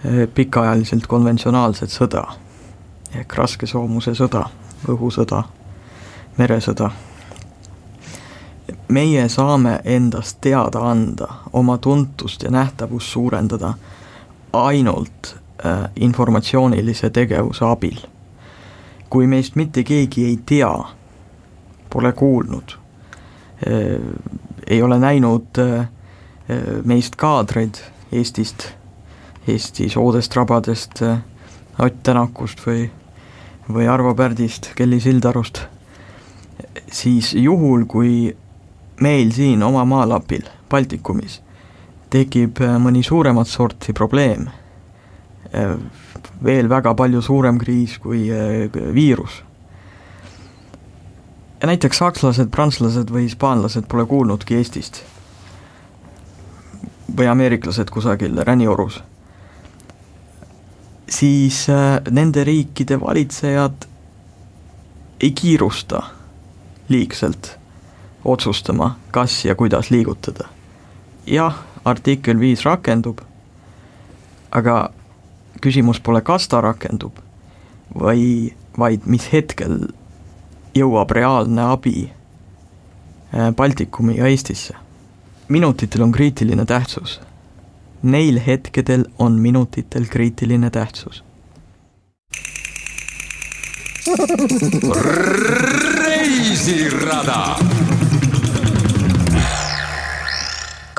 [0.00, 2.22] Eh, pikaajaliselt konventsionaalset sõda
[3.12, 4.46] ehk raskesoomuse sõda,
[4.88, 5.42] õhusõda,
[6.38, 6.88] meresõda.
[8.90, 13.74] Meie saame endast teada anda, oma tuntust ja nähtavust suurendada
[14.52, 17.98] ainult äh, informatsioonilise tegevuse abil.
[19.10, 20.74] kui meist mitte keegi ei tea,
[21.90, 22.76] pole kuulnud
[23.66, 24.00] äh,,
[24.66, 25.88] ei ole näinud äh,
[26.84, 28.68] meist kaadreid Eestist
[29.48, 31.18] Eesti soodest rabadest, äh,
[31.78, 32.90] Ott Tänakust või,
[33.72, 35.62] või Arvo Pärdist, Kelly Sildarust,
[36.92, 38.36] siis juhul, kui
[39.00, 41.40] meil siin oma maalapil Baltikumis
[42.10, 44.48] tekib äh, mõni suuremat sorti probleem,
[46.44, 48.28] veel väga palju suurem kriis kui
[48.94, 49.42] viirus.
[51.60, 55.02] ja näiteks sakslased, prantslased või hispaanlased pole kuulnudki Eestist.
[57.16, 59.02] või ameeriklased kusagil räniorus.
[61.08, 61.66] siis
[62.10, 63.86] nende riikide valitsejad
[65.20, 66.02] ei kiirusta
[66.88, 67.59] liigselt
[68.24, 70.48] otsustama, kas ja kuidas liigutada.
[71.26, 71.54] jah,
[71.84, 73.20] artikkel viis rakendub,
[74.50, 74.90] aga
[75.60, 77.12] küsimus pole, kas ta rakendub,
[77.94, 79.90] või vaid mis hetkel
[80.74, 84.74] jõuab reaalne abi äh, Baltikumi ja Eestisse.
[85.48, 87.20] minutitel on kriitiline tähtsus.
[88.02, 91.24] Neil hetkedel on minutitel kriitiline tähtsus
[96.60, 97.56] reisirada.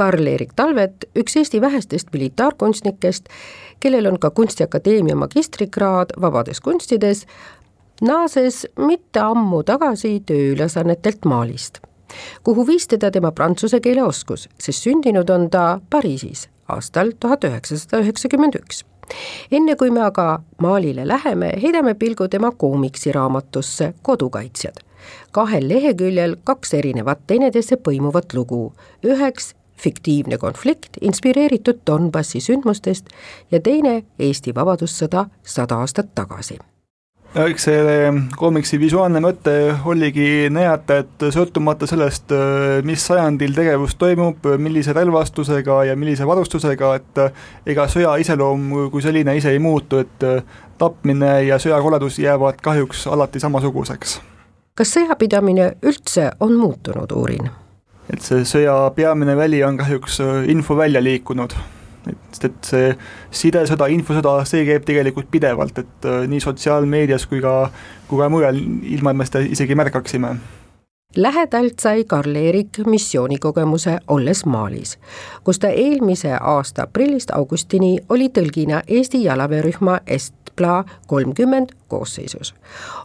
[0.01, 3.29] Karl-Erik Talvet, üks Eesti vähestest militaarkunstnikest,
[3.79, 7.27] kellel on ka Kunstiakadeemia magistrikraad vabades kunstides,
[8.01, 11.83] naases mitte ammu tagasi tööülesannetelt Malist,
[12.43, 18.01] kuhu viis teda tema prantsuse keele oskus, sest sündinud on ta Pariisis aastal tuhat üheksasada
[18.01, 18.81] üheksakümmend üks
[19.51, 24.81] enne kui me aga Malile läheme, heidame pilgu tema koomiksiraamatusse Kodukaitsjad.
[25.31, 28.73] kahel leheküljel kaks erinevat teineteisse põimuvat lugu,
[29.05, 33.09] üheks fiktiivne konflikt, inspireeritud Donbassi sündmustest
[33.51, 36.59] ja teine Eesti Vabadussõda sada aastat tagasi
[37.35, 39.53] ja eks selle koomiksi visuaalne mõte
[39.87, 42.33] oligi näidata, et sõltumata sellest,
[42.83, 49.37] mis sajandil tegevus toimub, millise relvastusega ja millise varustusega, et ega sõja iseloom kui selline
[49.39, 50.27] ise ei muutu, et
[50.81, 54.19] tapmine ja sõjakoledus jäävad kahjuks alati samasuguseks.
[54.75, 57.60] kas sõjapidamine üldse on muutunud, uurin?
[58.13, 60.19] Et see sõja peamine väli on kahjuks
[60.51, 61.55] info välja liikunud.
[62.09, 62.93] Et, et see
[63.43, 67.69] sidesõda, infosõda, see käib tegelikult pidevalt, et äh, nii sotsiaalmeedias kui ka,
[68.09, 68.57] kui ka mujal,
[68.95, 70.33] ilma et me seda isegi märkaksime.
[71.15, 74.95] Lähedalt sai Karl-Erik missioonikogemuse olles Malis,
[75.43, 79.99] kus ta eelmise aasta aprillist augustini oli tõlgina Eesti jalaväerühma
[80.61, 82.53] Estpla kolmkümmend koosseisus.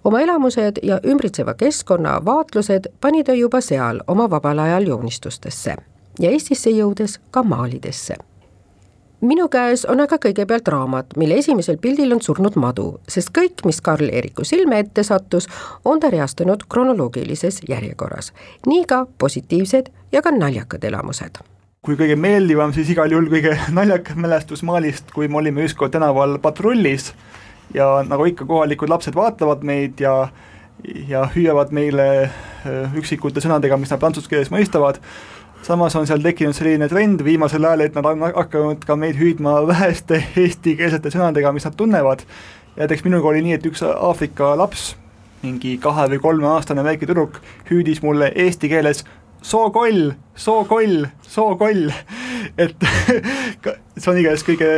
[0.05, 5.77] oma elamused ja ümbritseva keskkonna vaatlused pani ta juba seal oma vabal ajal joonistustesse
[6.21, 8.15] ja Eestisse jõudes ka maalidesse
[9.21, 13.81] minu käes on aga kõigepealt raamat, mille esimesel pildil on surnud madu, sest kõik, mis
[13.81, 15.49] Karl Eeriku silme ette sattus,
[15.85, 18.33] on ta reastanud kronoloogilises järjekorras.
[18.67, 21.41] nii ka positiivsed ja ka naljakad elamused
[21.87, 26.35] kui kõige meeldivam, siis igal juhul kõige naljakam mälestus Malist, kui me olime ükskord tänaval
[26.43, 27.13] patrullis
[27.75, 30.29] ja nagu ikka, kohalikud lapsed vaatavad meid ja
[31.09, 35.01] ja hüüavad meile äh, üksikute sõnadega, mis nad prantsuse keeles mõistavad
[35.67, 39.59] samas on seal tekkinud selline trend viimasel ajal, et nad on hakanud ka meid hüüdma
[39.67, 42.23] väheste eestikeelsete sõnadega, mis nad tunnevad.
[42.77, 44.95] näiteks minuga oli nii, et üks Aafrika laps,
[45.43, 49.05] mingi kahe või kolmeaastane väike tüdruk, hüüdis mulle eesti keeles
[49.43, 51.91] sookoll, sookoll, sookoll.
[52.59, 52.89] et
[53.99, 54.71] see on igatahes kõige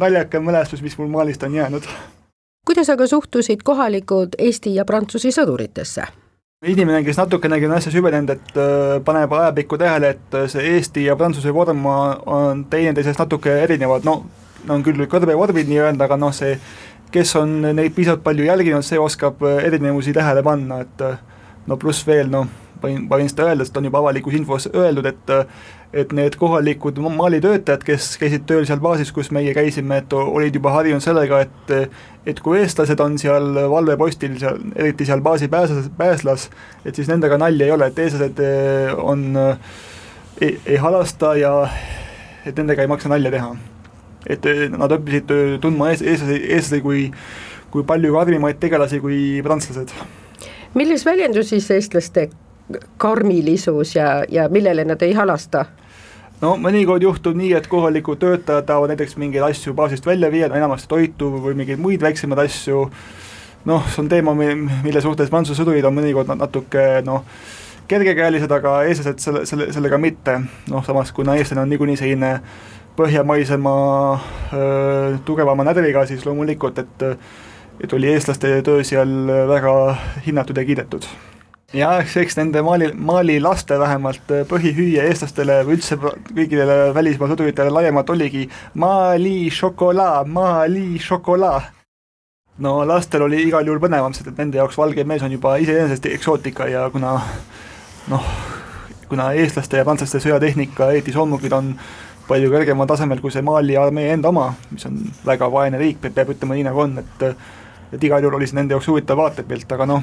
[0.00, 1.86] naljakam mälestus, mis mul Malist on jäänud.
[2.66, 6.06] Kuidas aga suhtusid kohalikud Eesti ja Prantsuse sõduritesse?
[6.66, 11.04] inimene, kes natukenegi on asja süvenenud, et äh, paneb ajapikku tähele, et äh, see Eesti
[11.04, 14.16] ja Prantsuse vorm on teineteisest natuke erinevad, no
[14.72, 16.56] on küll kõrbevormid nii-öelda, aga noh, see
[17.14, 21.04] kes on neid piisavalt palju jälginud, see oskab äh, erinevusi tähele panna, et
[21.68, 22.48] no pluss veel noh,
[22.82, 25.36] võin, võin seda öelda, sest on juba avalikus infos öeldud, et
[25.96, 30.54] et need kohalikud Mali töötajad, kes käisid tööl seal baasis, kus meie käisime, et olid
[30.54, 31.74] juba harjunud sellega, et
[32.26, 36.48] et kui eestlased on seal valvepostil seal, eriti seal baasi pääslas, pääslas,
[36.84, 39.58] et siis nendega nalja ei ole, et eestlased eh, on, eh,
[40.40, 41.52] ei, ei halasta ja
[42.46, 43.54] et nendega ei maksa nalja teha.
[44.26, 45.30] et eh, nad õppisid
[45.62, 47.04] tundma ees, eestlasi, eestlasi kui,
[47.70, 49.94] kui palju karmimaid tegelasi kui prantslased.
[50.74, 52.28] milles väljendus siis eestlaste
[52.98, 55.64] karmilisus ja, ja millele nad ei halasta?
[56.42, 60.90] No mõnikord juhtub nii, et kohalikud töötajad tahavad näiteks mingeid asju baasist välja viia, enamasti
[60.90, 62.86] toitu või mingeid muid väiksemaid asju,
[63.70, 67.24] noh, see on teema, mille suhtes Prantsuse sõdurid on mõnikord natuke noh,
[67.88, 70.40] kergekäelised, aga eestlased selle, selle, sellega mitte,
[70.72, 72.32] noh samas kuna eestlane on niikuinii selline
[72.96, 73.76] põhjamaisema
[75.28, 77.10] tugevama närviga, siis loomulikult, et
[77.76, 79.10] et oli eestlaste töö seal
[79.50, 79.72] väga
[80.24, 81.04] hinnatud ja kiidetud
[81.74, 87.72] jah, eks nende Mali, Mali laste vähemalt äh, põhihüüe eestlastele või üldse kõigile välismaa sõduritele
[87.74, 91.72] laiemalt oligi Mali šokolaad, Mali šokolaad.
[92.58, 96.06] no lastel oli igal juhul põnevam, sest et nende jaoks valge mees on juba iseenesest
[96.06, 97.18] eksootika ja kuna
[98.08, 98.28] noh,
[99.08, 101.74] kuna eestlaste ja prantslaste sõjatehnika, eriti soomukid on
[102.28, 106.30] palju kõrgemal tasemel kui see Mali armee enda oma, mis on väga vaene riik, peab
[106.30, 107.28] ütlema nii, nagu on, et
[107.94, 110.02] et igal juhul oli see nende jaoks huvitav vaatepilt, aga noh,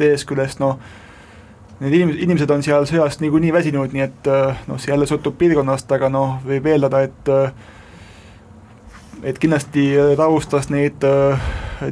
[0.00, 0.78] teisest küljest noh,
[1.80, 4.28] need inimesed, inimesed on seal sõjast niikuinii väsinud, nii et
[4.68, 7.32] noh, see jälle sõltub piirkonnast, aga noh, võib eeldada, et
[9.24, 9.86] et kindlasti
[10.18, 11.04] rahustas neid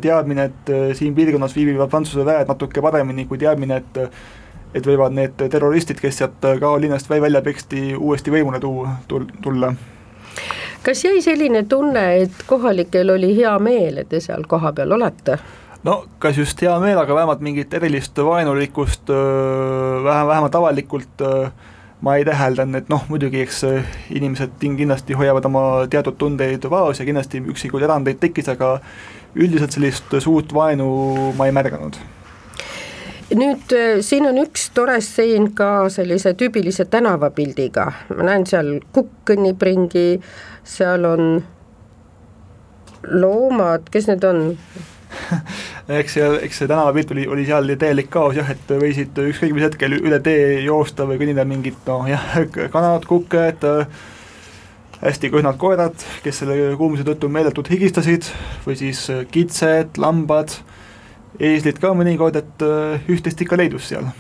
[0.02, 4.00] teadmine, et siin piirkonnas viibivad Prantsuse väed natuke paremini kui teadmine, et
[4.74, 8.94] et võivad need terroristid, kes sealt Gao linnast välja peksti, uuesti võimule tuua,
[9.42, 9.74] tulla.
[10.82, 15.38] kas jäi selline tunne, et kohalikel oli hea meel, et te seal kohapeal olete?
[15.84, 21.26] No kas just hea meel, aga vähemalt mingit erilist vaenulikkust vähem, vähemalt avalikult
[22.02, 23.60] ma ei täheldanud, et noh, muidugi eks
[24.10, 28.74] inimesed kindlasti hoiavad oma teatud tundeid vaos ja kindlasti üksikuid erandeid tekkis, aga
[29.38, 30.88] üldiselt sellist suurt vaenu
[31.38, 32.00] ma ei märganud
[33.32, 33.72] nüüd
[34.04, 40.20] siin on üks tore stseen ka sellise tüübilise tänavapildiga, ma näen seal kukk kõnnib ringi,
[40.68, 41.30] seal on
[43.08, 44.42] loomad, kes need on?
[46.00, 49.66] eks see, eks see tänavapilt oli, oli seal täielik kaos jah, et võisid ükskõik mis
[49.66, 52.26] hetkel üle tee joosta või kõndida mingid noh jah,
[52.74, 53.66] kanad, kuked,
[55.02, 58.28] hästi kõhnad koerad, kes selle kuumuse tõttu meeletult higistasid,
[58.66, 60.54] või siis kitsed, lambad
[61.40, 64.10] eeslid ka mõnikord, et äh, üht-teist ikka leidus seal.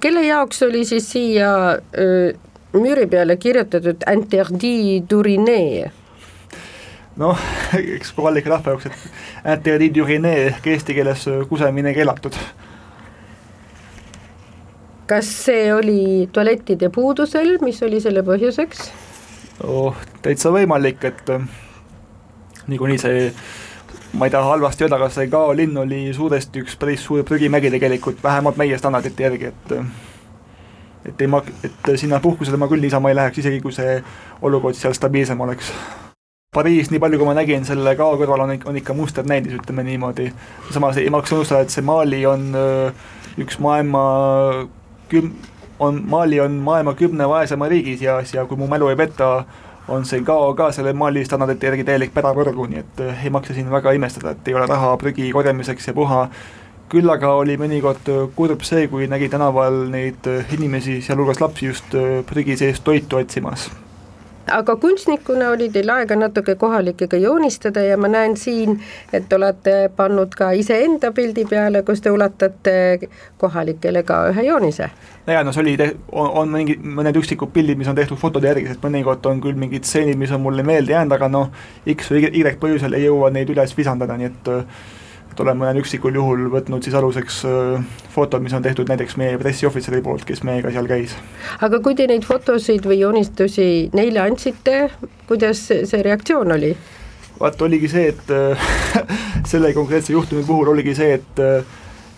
[0.00, 2.32] kelle jaoks oli siis siia öö,
[2.72, 5.90] müüri peale kirjutatud interdit d'uriner?
[7.16, 7.38] Noh,
[7.96, 12.36] eks kohalike rahva jaoks, et interdit d'uriner ehk eesti keeles kusemine keelatud.
[15.10, 18.90] kas see oli tualettide puudusel, mis oli selle põhjuseks?
[19.64, 21.48] oh, täitsa võimalik, et äh,
[22.68, 23.26] niikuinii see
[24.12, 27.70] ma ei taha halvasti öelda, aga see Gao linn oli suuresti üks päris suur prügimägi
[27.70, 29.74] tegelikult, vähemalt meie standardite järgi, et
[31.08, 34.00] et ei ma, et sinna puhkusele ma küll niisama ei läheks, isegi kui see
[34.42, 35.72] olukord seal stabiilsem oleks.
[36.50, 39.84] Pariis, nii palju kui ma nägin, selle Gao kõrval on, on ikka muster näidis, ütleme
[39.86, 40.24] niimoodi.
[40.74, 42.48] samas ei maksa unustada, et see Mali on
[43.38, 44.00] üks maailma
[45.12, 45.28] küm-,
[45.78, 49.28] on, Mali on maailma kümne vaesema riigis ja, ja kui mu mälu ei peta,
[49.86, 53.54] on see Gao ka selle Mali standardite järgi täielik pärapõrgu, nii et eh, ei maksa
[53.54, 56.24] siin väga imestada, et ei ole raha prügi korjamiseks ja puha,
[56.90, 60.26] küll aga oli mõnikord kurb see, kui nägi tänaval neid
[60.58, 61.94] inimesi, sealhulgas lapsi just
[62.26, 63.68] prügi seest toitu otsimas
[64.50, 68.80] aga kunstnikuna oli teil aega natuke kohalikega joonistada ja ma näen siin,
[69.12, 72.76] et olete pannud ka iseenda pildi peale, kus te ulatate
[73.38, 74.90] kohalikele ka ühe joonise.
[75.26, 75.76] jaa, no see oli,
[76.12, 79.58] on, on mingid, mõned üksikud pildid, mis on tehtud fotode järgi, sest mõnikord on küll
[79.58, 81.52] mingid stseenid, mis on mulle meelde jäänud, aga noh,
[81.94, 84.50] X või Y põhjusel ei jõua neid üles visandada, nii et
[85.30, 87.82] et olen mõnel üksikul juhul võtnud siis aluseks äh,
[88.14, 91.16] fotod, mis on tehtud näiteks meie pressiohvitseri poolt, kes meiega seal käis.
[91.62, 94.88] aga kui te neid fotosid või joonistusi neile andsite,
[95.30, 96.74] kuidas see reaktsioon oli?
[97.40, 98.72] vaat oligi see, et äh,
[99.50, 101.76] selle konkreetse juhtumi puhul oligi see, et äh,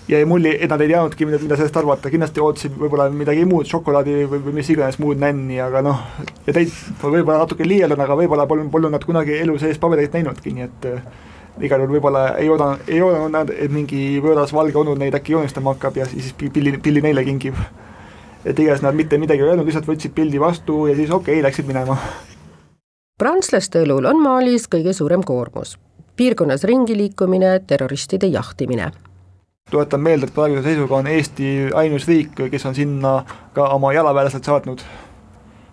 [0.09, 3.69] jäi mulje, et nad ei teadnudki, mida, mida sellest arvata, kindlasti ootasid võib-olla midagi muud,
[3.71, 6.01] šokolaadi või, või mis iganes muud nänni, aga noh,
[6.47, 6.73] ja teid
[7.03, 10.91] võib-olla natuke liialdan, aga võib-olla polnud, polnud nad kunagi elu sees pabereid näinudki, nii et
[11.61, 15.37] igal juhul võib-olla ei oodanud, ei oodanud nad, et mingi võõras valge onu neid äkki
[15.37, 17.59] joonistama hakkab ja siis pilli, pilli neile kingib.
[18.45, 21.43] et igatahes nad mitte midagi ei öelnud, lihtsalt võtsid pildi vastu ja siis okei okay,,
[21.43, 21.97] läksid minema.
[23.19, 25.79] prantslaste õlul on Malis kõige suurem koormus.
[26.17, 28.93] piirkonnas ringi liikumine, terroristide jahtimine
[29.71, 33.23] tuletan meelde, et praeguse seisuga on Eesti ainus riik, kes on sinna
[33.55, 34.83] ka oma jalaväelased saatnud.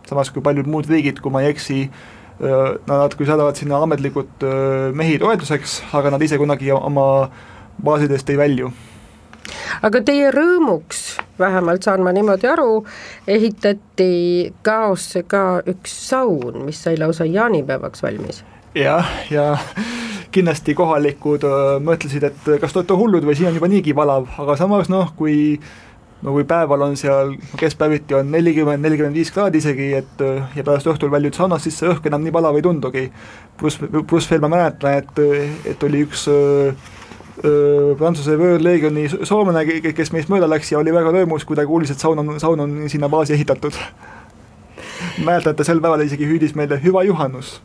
[0.09, 1.89] samas kui paljud muud riigid, kui ma ei eksi,
[2.39, 4.45] Nad küll saadavad sinna ametlikult
[4.95, 7.07] mehi toetuseks, aga nad ise kunagi oma
[7.83, 8.71] baasidest ei välju
[9.85, 12.83] aga teie rõõmuks, vähemalt saan ma niimoodi aru,
[13.29, 14.11] ehitati
[14.65, 18.43] Gaosse ka üks saun, mis sai lausa jaanipäevaks valmis.
[18.75, 19.57] jah, ja
[20.31, 21.45] kindlasti kohalikud
[21.83, 25.13] mõtlesid, et kas te olete hullud või siin on juba niigi valav, aga samas noh,
[25.17, 25.57] kui
[26.21, 30.23] no kui päeval on seal, keskpäeviti on nelikümmend, nelikümmend viis kraadi isegi, et
[30.55, 33.05] ja pärast õhtul väljud saunast, siis see õhk enam nii palav ei tundugi.
[33.59, 35.21] pluss, pluss veel ma mäletan, et,
[35.73, 36.73] et oli üks öö,
[37.43, 41.91] öö, Prantsuse vöörleegioni soomlane, kes meist mööda läks ja oli väga rõõmus, kui ta kuulis,
[41.91, 43.79] et saun on, saun on sinna baasi ehitatud.
[45.25, 47.59] mäletan, et ta sel päeval isegi hüüdis meile hüva Juhannus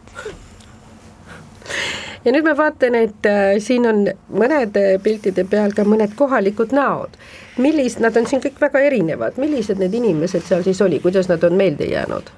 [2.25, 7.19] ja nüüd ma vaatan, et äh, siin on mõnede piltide peal ka mõned kohalikud näod.
[7.59, 11.45] millised, nad on siin kõik väga erinevad, millised need inimesed seal siis oli, kuidas nad
[11.45, 12.33] on meelde jäänud?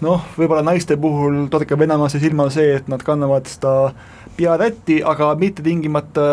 [0.00, 3.92] noh, võib-olla naiste puhul torkab enamasti silma see, et nad kannavad seda
[4.36, 6.24] pearätti, aga mitte tingimata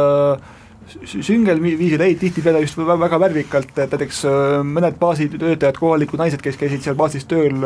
[1.07, 6.59] süngel viisil, ei, tihtipeale just väga värvikalt, et näiteks äh, mõned baasitöötajad, kohalikud naised, kes
[6.59, 7.63] käisid seal baasis tööl,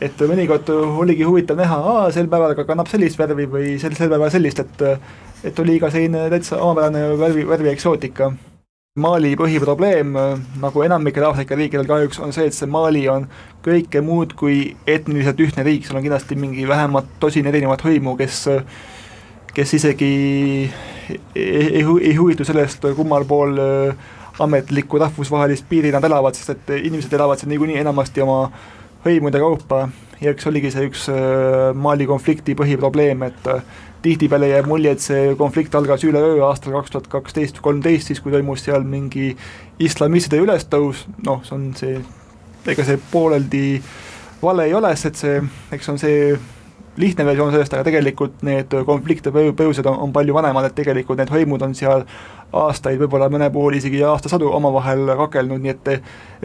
[0.00, 4.12] et mõnikord oligi huvitav näha, aa sel päeval ka kannab sellist värvi või sel, sel
[4.12, 4.84] päeval sellist, et
[5.46, 8.32] et oli ka selline täitsa omapärane värvi, värvi eksootika.
[8.98, 10.16] Mali põhiprobleem,
[10.58, 13.28] nagu enamikel Aafrika riikidel kahjuks, on see, et see Mali on
[13.62, 18.48] kõike muud kui etniliselt ühtne riik, seal on kindlasti mingi vähemalt tosin erinevat hõimu, kes
[19.54, 20.08] kes isegi
[21.34, 24.08] ei, ei, ei huvitu sellest, kummal pool äh,
[24.42, 28.44] ametlikku rahvusvahelist piiri nad elavad, sest et inimesed elavad seal niikuinii enamasti oma
[29.04, 29.88] hõimude kaupa.
[30.18, 33.62] Ja eks oligi see üks äh, Mali konflikti põhiprobleem, et äh,
[34.02, 38.34] tihtipeale jääb mulje, et see konflikt algas üleöö aastal kaks tuhat kaksteist, kolmteist, siis kui
[38.34, 39.32] toimus seal mingi
[39.82, 41.98] islamistide ülestõus, noh, see on see,
[42.66, 43.64] ega see pooleldi
[44.42, 45.42] vale ei ole, sest see,
[45.74, 46.32] eks on see
[46.98, 51.32] lihtne versioon sellest, aga tegelikult need konflikte põhjused on, on palju vanemad, et tegelikult need
[51.32, 52.04] hõimud on seal
[52.58, 55.90] aastaid, võib-olla mõne puhul isegi aastasadu omavahel kakelnud, nii et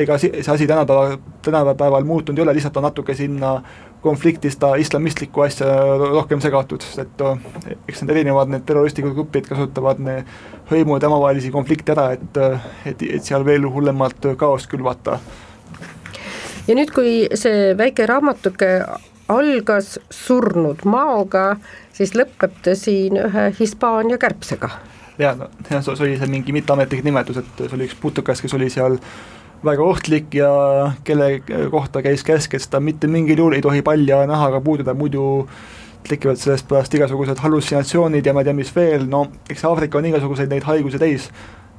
[0.03, 3.59] ega see, asi tänapäeva, tänapäeval muutunud ei ole, lihtsalt on natuke sinna
[4.03, 5.69] konflikti seda islamistlikku asja
[6.01, 10.01] rohkem segatud, sest et eks need erinevad, need terroristlikud grupid kasutavad
[10.71, 12.41] hõimude omavahelisi konflikte ära, et,
[12.89, 15.21] et, et seal veel hullemat kaost külvata.
[16.67, 18.75] ja nüüd, kui see väike raamatuke
[19.33, 21.53] algas surnud maoga,
[21.93, 24.69] siis lõpeb ta siin ühe Hispaania kärbsega.
[25.17, 28.53] ja, no ja see oli see mingi mitteametlik nimetus, et see oli üks putukas, kes
[28.57, 28.97] oli seal
[29.63, 30.49] väga ohtlik ja
[31.07, 31.39] kelle
[31.71, 35.47] kohta käis käsk, et seda mitte mingil juhul ei tohi palja nahaga puududa, muidu
[36.07, 40.09] tekivad sellest pärast igasugused hallutsinatsioonid ja ma ei tea, mis veel, no eks Aafrika on
[40.09, 41.29] igasuguseid neid haigusi täis,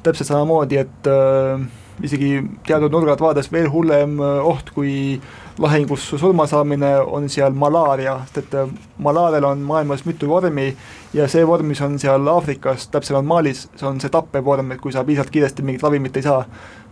[0.05, 1.66] täpselt samamoodi, et äh,
[2.05, 7.52] isegi teatud nurgad vaadates veel hullem äh, oht kui äh, lahingus surma saamine on seal
[7.55, 10.76] malaaria, et äh, malaarial on maailmas mitu vormi
[11.14, 14.82] ja see vorm, mis on seal Aafrikas, täpsemalt Malis, see on see tappev vorm, et
[14.82, 16.42] kui sa piisavalt kiiresti mingit ravimit ei saa,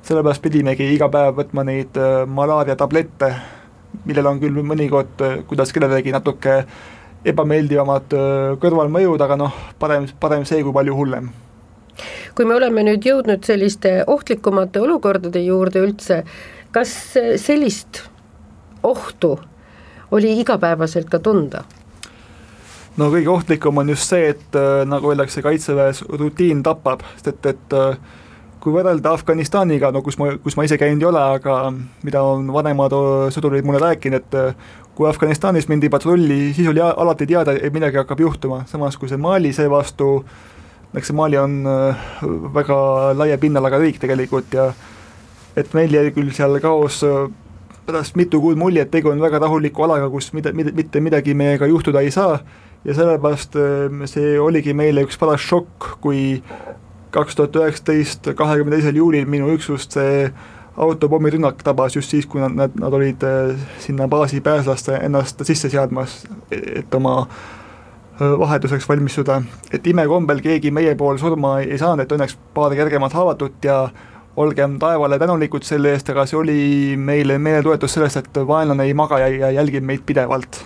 [0.06, 3.32] sellepärast pidimegi iga päev võtma neid äh, malaaria tablette,
[4.06, 6.62] millel on küll mõnikord, äh, kuidas kellelegi natuke
[7.32, 8.14] ebameeldivamad
[8.58, 11.28] kõrvalmõjud, aga noh, parem, parem see kui palju hullem.
[12.34, 16.22] Kui me oleme nüüd jõudnud selliste ohtlikumate olukordade juurde üldse,
[16.74, 16.96] kas
[17.38, 18.00] sellist
[18.83, 19.39] ohtu
[20.11, 21.64] oli igapäevaselt ka tunda?
[22.97, 27.49] no kõige ohtlikum on just see, et äh, nagu öeldakse, kaitseväes rutiin tapab, sest et,
[27.55, 27.97] et äh,
[28.62, 31.57] kui võrrelda Afganistaniga, no kus ma, kus ma ise käinud ei ole, aga
[32.05, 32.95] mida on vanemad
[33.35, 38.01] sõdurid mulle rääkinud, et äh, kui Afganistanis mindi patrulli, siis oli alati teada, et midagi
[38.03, 40.12] hakkab juhtuma, samas kui see Mali seevastu,
[40.93, 41.62] eks see Mali on
[42.53, 42.76] väga
[43.16, 44.68] laia pinnalaga riik tegelikult ja
[45.57, 47.01] et meil jäi küll seal kaos
[47.87, 51.35] pärast mitu kuud mulje, et tegu on väga rahuliku alaga, kus mida, mida, mitte midagi
[51.35, 52.39] meiega juhtuda ei saa.
[52.85, 56.43] Ja sellepärast ehm, see oligi meile üks paras šokk, kui
[57.14, 60.26] kaks tuhat üheksateist, kahekümne teisel juulil minu üksust see
[60.76, 65.68] autopommirünnak tabas just siis, kui nad, nad, nad olid eh, sinna baasi pääslaste ennast sisse
[65.70, 72.16] seadmas, et oma eh, vahetuseks valmistuda, et imekombel keegi meie pool surma ei saanud, et
[72.16, 73.83] õnneks paar kergemat haavatut ja
[74.37, 76.61] olgem taevale tänulikud selle eest, aga see oli
[76.97, 80.62] meile meeletoetus sellest, et vaenlane ei maga ja, ja jälgib meid pidevalt.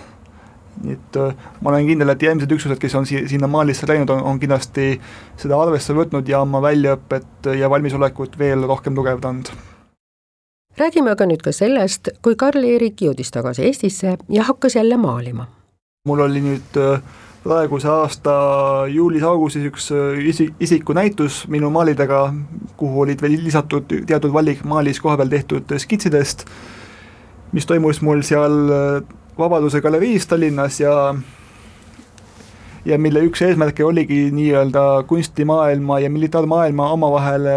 [0.77, 4.11] nii et äh, ma olen kindel, et järgmised üksused, kes on si-, sinna Malisse läinud,
[4.13, 4.91] on, on kindlasti
[5.41, 9.49] seda arvesse võtnud ja oma väljaõpet ja valmisolekut veel rohkem tugevdanud.
[10.77, 15.47] räägime aga nüüd ka sellest, kui Karl-Erik jõudis tagasi Eestisse ja hakkas jälle maalima.
[16.05, 17.01] mul oli nüüd äh,
[17.47, 18.33] praeguse aasta
[18.91, 22.27] juulis-augustis üks äh, isi-, isikunäitus minu maalidega,
[22.79, 26.45] kuhu olid veel lisatud teatud valik maalis kohapeal tehtud skitsidest,
[27.55, 31.13] mis toimus mul seal äh, Vabaduse galeriis Tallinnas ja
[32.87, 37.47] ja mille üks eesmärke oligi nii-öelda kunstimaailma ja militaarmaailma omavahel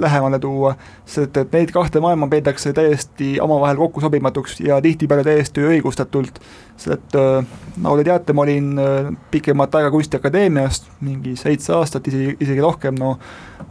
[0.00, 0.74] lähemale tuua,
[1.08, 6.42] sest et neid kahte maailma peetakse täiesti omavahel kokku sobimatuks ja tihtipeale täiesti õigustatult,
[6.76, 7.46] sest et äh,
[7.80, 12.98] nagu te teate, ma olin äh, pikemat aega Kunstiakadeemiast, mingi seitse aastat, isegi, isegi rohkem,
[13.00, 13.16] no.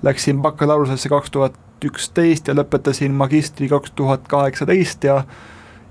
[0.02, 5.22] Läksin bakalaureusesse kaks tuhat üksteist ja lõpetasin magistri kaks tuhat kaheksateist ja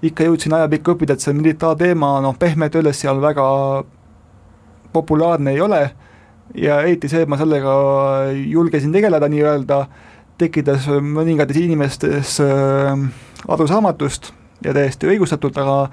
[0.03, 3.47] ikka jõudsin ajapikku õppida, et see militaarteema, noh pehmelt öeldes seal väga
[4.93, 5.83] populaarne ei ole
[6.55, 7.73] ja eriti see, et ma sellega
[8.35, 9.81] julgesin tegeleda nii-öelda,
[10.41, 12.95] tekitas mõningates inimestes äh,
[13.49, 14.33] arusaamatust
[14.65, 15.91] ja täiesti õigustatult, aga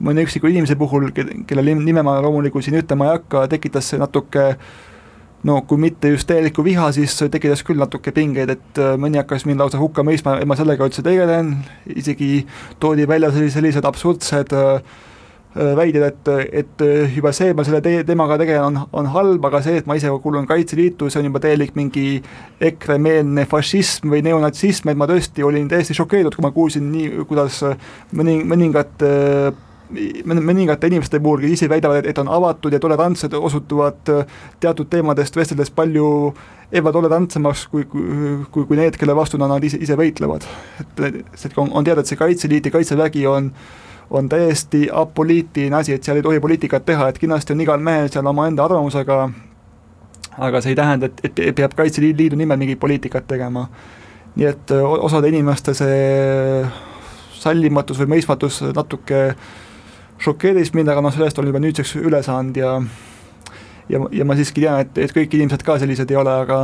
[0.00, 4.54] mõne üksiku inimese puhul, kelle nime ma loomulikult siin ütlema ei hakka, tekitas see natuke
[5.46, 9.46] no kui mitte just täielikku viha, siis tekitas küll natuke pingeid, et äh, mõni hakkas
[9.48, 11.54] mind lausa hukka mõistma, et ma sellega üldse tegelen,
[11.88, 12.46] isegi
[12.80, 14.98] toodi välja sellised, absurdsed äh,
[15.54, 16.28] väided, et,
[16.62, 16.82] et
[17.16, 19.96] juba see, et ma selle te teemaga tegelen, on, on halb, aga see, et ma
[19.98, 22.20] ise kuulun Kaitseliitu, see on juba täielik mingi
[22.70, 27.64] EKRE-meelne fašism või neonatsism, et ma tõesti olin täiesti šokeeritud, kui ma kuulsin nii, kuidas
[28.14, 29.02] mõni, mõningad
[30.24, 34.12] mõningate inimeste puhul, kes ise väidavad, et on avatud ja tolerantsed, osutuvad
[34.60, 36.06] teatud teemadest vesteldes palju
[36.72, 38.04] ebatolerantsemaks kui, kui,
[38.50, 40.46] kui, kui need, kelle vastu nad ise, ise võitlevad.
[40.80, 43.50] et, et on, on teada, et see Kaitseliit ja Kaitsevägi on
[44.10, 48.10] on täiesti apoliitiline asi, et seal ei tohi poliitikat teha, et kindlasti on igal mehel
[48.10, 49.18] seal omaenda arvamusega,
[50.38, 53.68] aga see ei tähenda, et, et peab Kaitseliidu nimel mingit poliitikat tegema.
[54.36, 56.66] nii et osade inimeste see
[57.34, 59.34] sallimatus või mõistmatus natuke
[60.22, 62.76] šokeeris mind, aga noh, sellest olen juba nüüdseks üle saanud ja
[63.90, 66.60] ja, ja ma siiski tean, et, et kõik inimesed ka sellised ei ole, aga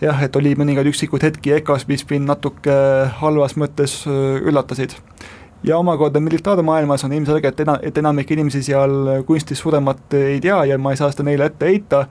[0.00, 2.76] jah, et oli mõningaid üksikuid hetki EKA-s, mis mind natuke
[3.20, 4.96] halvas mõttes üllatasid
[5.66, 10.64] ja omakorda militaarmaailmas on ilmselge, et ena-, et enamik inimesi seal kunstis suuremat ei tea
[10.64, 12.06] ja ma ei saa seda neile ette heita,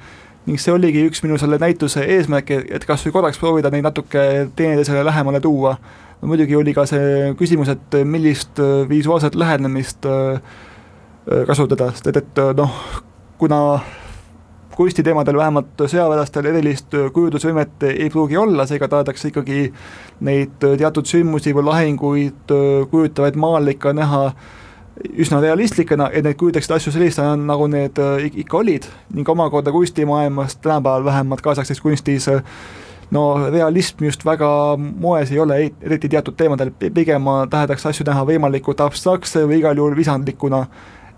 [0.45, 4.26] ning see oligi üks minu selle näituse eesmärk, et kas või korraks proovida neid natuke
[4.56, 5.78] teineteisele lähemale tuua.
[6.22, 10.39] no muidugi oli ka see küsimus, et millist visuaalset lähenemist äh,
[11.47, 12.82] kasutada, sest et, et noh,
[13.38, 13.80] kuna
[14.76, 19.72] kunstiteemadel vähemalt sõjaväelastel erilist kujutlusvõimet ei pruugi olla, seega tahetakse ikkagi
[20.28, 22.54] neid teatud sündmusi või lahinguid
[22.92, 24.24] kujutavaid maale ikka näha
[25.20, 28.00] üsna realistlikena, et need kujutaksid asju sellistena, nagu need
[28.32, 32.30] ikka olid, ning omakorda kunstimaailmas tänapäeval vähemalt kaasaegses kunstis
[33.12, 38.82] no realism just väga moes ei ole, eriti teatud teemadel, pigem tahetakse asju näha võimalikult
[38.86, 40.66] abstraktse või igal juhul visandlikuna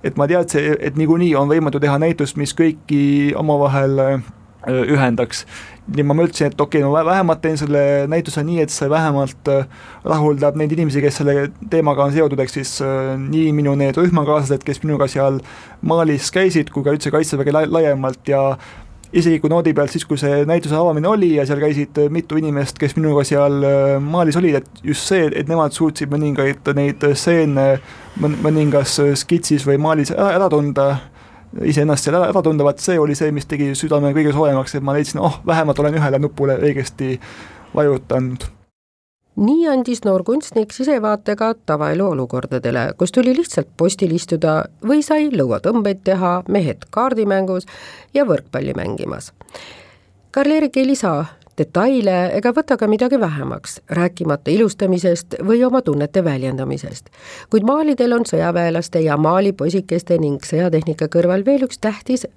[0.03, 4.19] et ma teadsin, et niikuinii on võimatu teha näitust, mis kõiki omavahel äh,
[4.67, 5.45] ühendaks.
[5.87, 7.81] nii ma mõtlesin, et okei okay,, ma vähemalt teen selle
[8.11, 9.67] näituse nii, et see vähemalt äh,
[10.03, 14.65] rahuldab neid inimesi, kes selle teemaga on seotud, ehk siis äh, nii minu need rühmakaaslased,
[14.67, 15.39] kes minuga seal
[15.81, 18.57] Malis käisid, kui ka üldse Kaitseväge laiemalt ja
[19.13, 22.79] isegi kui noodi pealt siis, kui see näituse avamine oli ja seal käisid mitu inimest,
[22.81, 27.69] kes minuga seal äh, maalis olid, et just see, et nemad suutsid mõningaid neid stseene
[28.17, 30.89] mõningas skitsis või maalis ära, ära tunda,
[31.63, 34.85] iseennast seal ära, ära tunda, vaat see oli see, mis tegi südame kõige soojemaks, et
[34.85, 37.15] ma leidsin, oh, vähemalt olen ühele nupule õigesti
[37.75, 38.56] vajutanud
[39.37, 45.29] nii andis noor kunstnik sisevaate ka tavaelu olukordadele, kus tuli lihtsalt postil istuda või sai
[45.33, 47.69] lõuatõmbeid teha, mehed kaardimängus
[48.13, 49.31] ja võrkpalli mängimas.
[50.31, 51.13] Karl-Erik ei lisa
[51.57, 57.09] detaile ega võta ka midagi vähemaks, rääkimata ilustamisest või oma tunnete väljendamisest.
[57.49, 62.27] kuid maalidel on sõjaväelaste ja maalipoisikeste ning sõjatehnika kõrval veel üks tähtis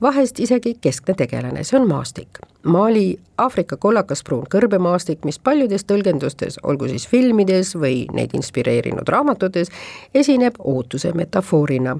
[0.00, 2.40] vahest isegi keskne tegelane, see on maastik.
[2.62, 9.70] Mali Aafrika kollakaspruun kõrbemaastik, mis paljudes tõlgendustes, olgu siis filmides või neid inspireerinud raamatutes,
[10.14, 11.98] esineb ootuse metafoorina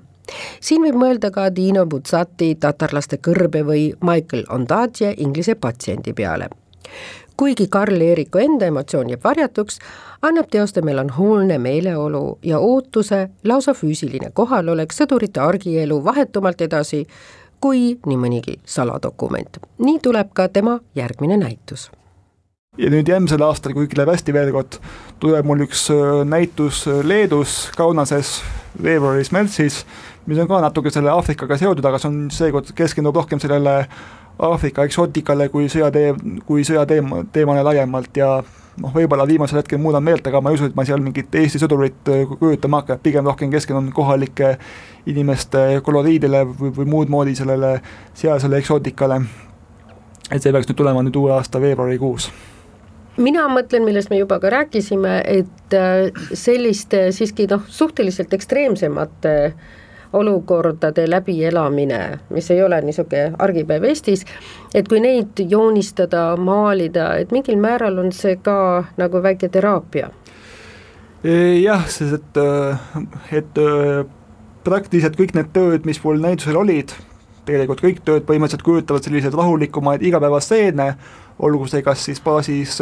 [0.60, 6.48] siin võib mõelda ka Dino Buzzati tatarlaste kõrbe või Michael Ondaatje inglise patsiendi peale.
[7.36, 9.78] kuigi Karl Eeriku enda emotsioon jääb varjatuks,
[10.22, 17.06] annab teoste melanhoolne meeleolu ja ootuse lausa füüsiline kohalolek sõdurite argielu vahetumalt edasi
[17.60, 19.60] kui nii mõnigi saladokument.
[19.78, 21.90] nii tuleb ka tema järgmine näitus
[22.78, 24.78] ja nüüd järgmisel aastal, kui kõik läheb hästi veel kord,
[25.22, 28.38] tuleb mul üks äh, näitus äh, Leedus, Kaunases,
[28.82, 29.82] veebruaris-märtsis,
[30.30, 33.80] mis on ka natuke selle Aafrikaga seotud, aga see on seekord keskendub rohkem sellele
[34.38, 36.12] Aafrika eksootikale kui sõjatee,
[36.46, 38.36] kui sõjateema, teemale laiemalt ja
[38.82, 41.60] noh, võib-olla viimasel hetkel muudan meelt, aga ma ei usu, et ma seal mingit Eesti
[41.62, 44.56] sõdurit äh, kujutama hakkan, pigem rohkem keskendun kohalike
[45.08, 47.78] inimeste koloriidile või, või muud moodi sellele
[48.18, 49.22] sealsele eksootikale.
[50.30, 52.30] et see peaks nüüd tulema nüüd uue aasta veebruarikuus
[53.18, 59.34] mina mõtlen, millest me juba ka rääkisime, et äh, selliste siiski noh, suhteliselt ekstreemsemate
[60.12, 64.24] olukordade läbielamine, mis ei ole niisugune argipäev Eestis,
[64.74, 70.10] et kui neid joonistada, maalida, et mingil määral on see ka nagu väike teraapia?
[71.62, 72.40] jah, sest et,
[73.34, 73.60] et
[74.64, 76.92] praktiliselt kõik need tööd, mis mul näitusel olid,
[77.48, 80.92] tegelikult kõik tööd põhimõtteliselt kujutavad selliseid rahulikumaid igapäevastseene,
[81.42, 82.78] olgu see kas siis baasis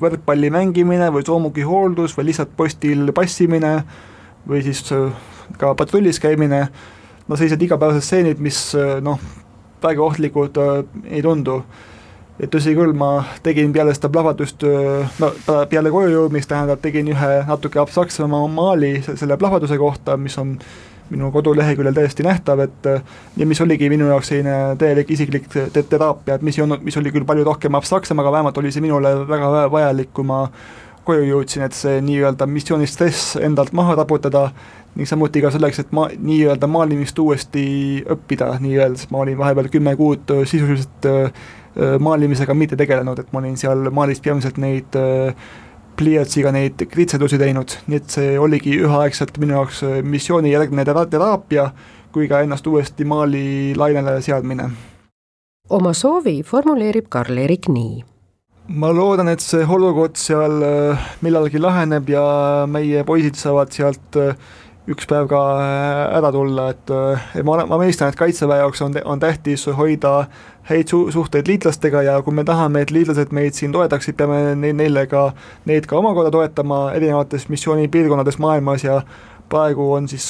[0.00, 3.74] võrkpalli mängimine või soomuki hooldus või lihtsalt postil passimine
[4.48, 4.84] või siis
[5.58, 6.66] ka patrullis käimine,
[7.28, 8.64] no sellised igapäevased stseenid, mis
[9.04, 9.20] noh,
[9.82, 11.62] väga ohtlikud äh, ei tundu.
[12.42, 14.64] et tõsi küll, ma tegin peale seda plahvatust,
[15.20, 15.28] no
[15.70, 20.56] peale koju jõudmist tähendab, tegin ühe natuke abstraktsema maali selle plahvatuse kohta, mis on
[21.12, 22.88] minu koduleheküljel täiesti nähtav, et
[23.36, 25.46] ja mis oligi minu jaoks selline täielik isiklik
[25.76, 28.82] teraapia, et mis ei olnud, mis oli küll palju rohkem abstraktsem, aga vähemalt oli see
[28.82, 30.46] minule väga vajalik, kui ma
[31.04, 34.48] koju jõudsin, et see nii-öelda missiooni stress endalt maha raputada
[34.96, 37.64] ning samuti ka selleks, et ma nii-öelda maalimist uuesti
[38.12, 41.08] õppida, nii-öelda, sest ma olin vahepeal kümme kuud sisuliselt
[42.00, 44.98] maalimisega mitte tegelenud, et ma olin seal maalis peamiselt neid
[45.96, 51.70] pliiatsiga neid kritsedusi teinud, nii et see oligi üheaegselt minu jaoks missioonijärgne teraapia
[52.12, 53.44] kui ka ennast uuesti maali
[53.76, 54.70] lainele seadmine.
[55.70, 58.11] oma soovi formuleerib Karl-Erik nii
[58.68, 60.62] ma loodan, et see olukord seal
[61.24, 62.24] millalgi laheneb ja
[62.70, 64.18] meie poisid saavad sealt
[64.90, 65.40] üks päev ka
[66.18, 66.90] ära tulla, et
[67.46, 70.24] ma, ma mõistan, et Kaitseväe jaoks on, on tähtis hoida
[70.66, 74.72] häid su-, suhteid liitlastega ja kui me tahame, et liitlased meid siin toetaksid, peame ne-,
[74.74, 75.28] neile ka,
[75.70, 79.00] neid ka omakorda toetama erinevates missioonipiirkonnades maailmas ja
[79.52, 80.26] praegu on siis,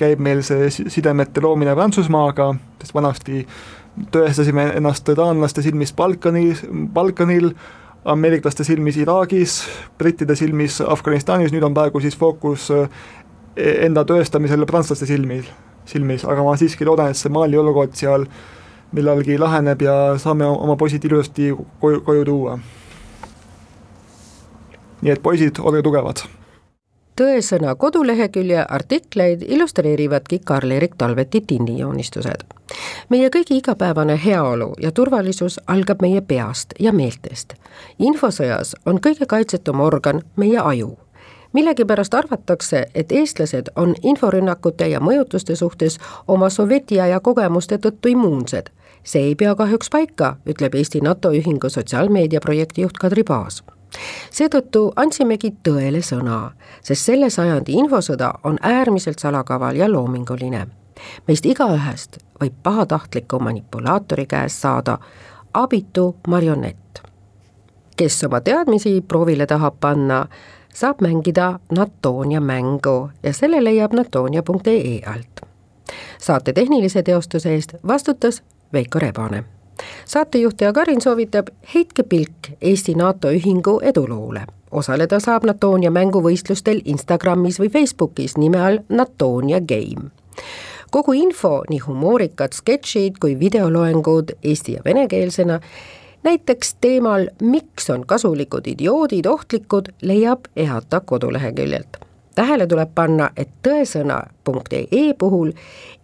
[0.00, 3.44] käib meil see sidemete loomine Prantsusmaaga, sest vanasti
[4.12, 6.54] tõestasime ennast taanlaste silmis Balkanil,
[6.94, 7.50] Balkanil,
[8.04, 9.60] ameeriklaste silmis Iraagis,
[9.98, 12.70] brittide silmis Afganistanis, nüüd on praegu siis fookus
[13.56, 15.44] enda tõestamisel prantslaste silmil,
[15.88, 18.26] silmis, aga ma siiski loodan, et see Mali olukord seal
[18.96, 22.58] millalgi laheneb ja saame oma poisid ilusasti koju, koju tuua.
[25.00, 26.24] nii et poisid, olge tugevad.
[27.16, 32.44] Tõesõna kodulehekülje artikleid illustreerivadki Karl-Erik Talveti tindijoonistused.
[33.08, 37.54] meie kõigi igapäevane heaolu ja turvalisus algab meie peast ja meeltest.
[37.98, 40.98] infosõjas on kõige kaitsetum organ meie aju
[41.52, 45.98] millegipärast arvatakse, et eestlased on inforünnakute ja mõjutuste suhtes
[46.28, 48.70] oma sovjetiaja kogemuste tõttu immuunsed.
[49.04, 53.62] see ei pea kahjuks paika, ütleb Eesti NATO Ühingu sotsiaalmeediaprojekti juht Kadri Paas
[54.30, 56.50] seetõttu andsimegi tõele sõna,
[56.82, 60.66] sest selle sajandi infosõda on äärmiselt salakaval ja loominguline.
[61.26, 64.98] meist igaühest võib pahatahtliku manipulaatori käest saada
[65.54, 67.02] abitu marionett,
[67.96, 70.26] kes oma teadmisi proovile tahab panna
[70.74, 75.40] saab mängida Natonia mängu ja selle leiab natonia.ee alt.
[76.18, 79.59] saate tehnilise teostuse eest vastutas Veiko Rebane.
[80.04, 84.42] Saatejuhtaja Karin soovitab heitke pilk Eesti NATO ühingu eduloole.
[84.70, 90.10] osaleda saab Natonia mänguvõistlustel Instagramis või Facebookis nime all Natonia Game
[90.90, 95.60] kogu info, nii humoorikad sketšid kui videoloengud eesti ja venekeelsena
[96.22, 102.09] näiteks teemal Miks on kasulikud idioodid ohtlikud, leiab EHATA koduleheküljelt.
[102.34, 105.52] Tähele tuleb panna, et tõesõna.ee puhul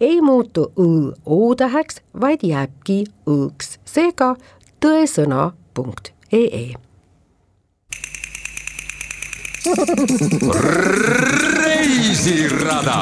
[0.00, 4.34] ei muutu õ o-täheks, vaid jääbki õ-ks, seega
[4.80, 6.74] tõesõna.ee.
[11.64, 13.00] reisirada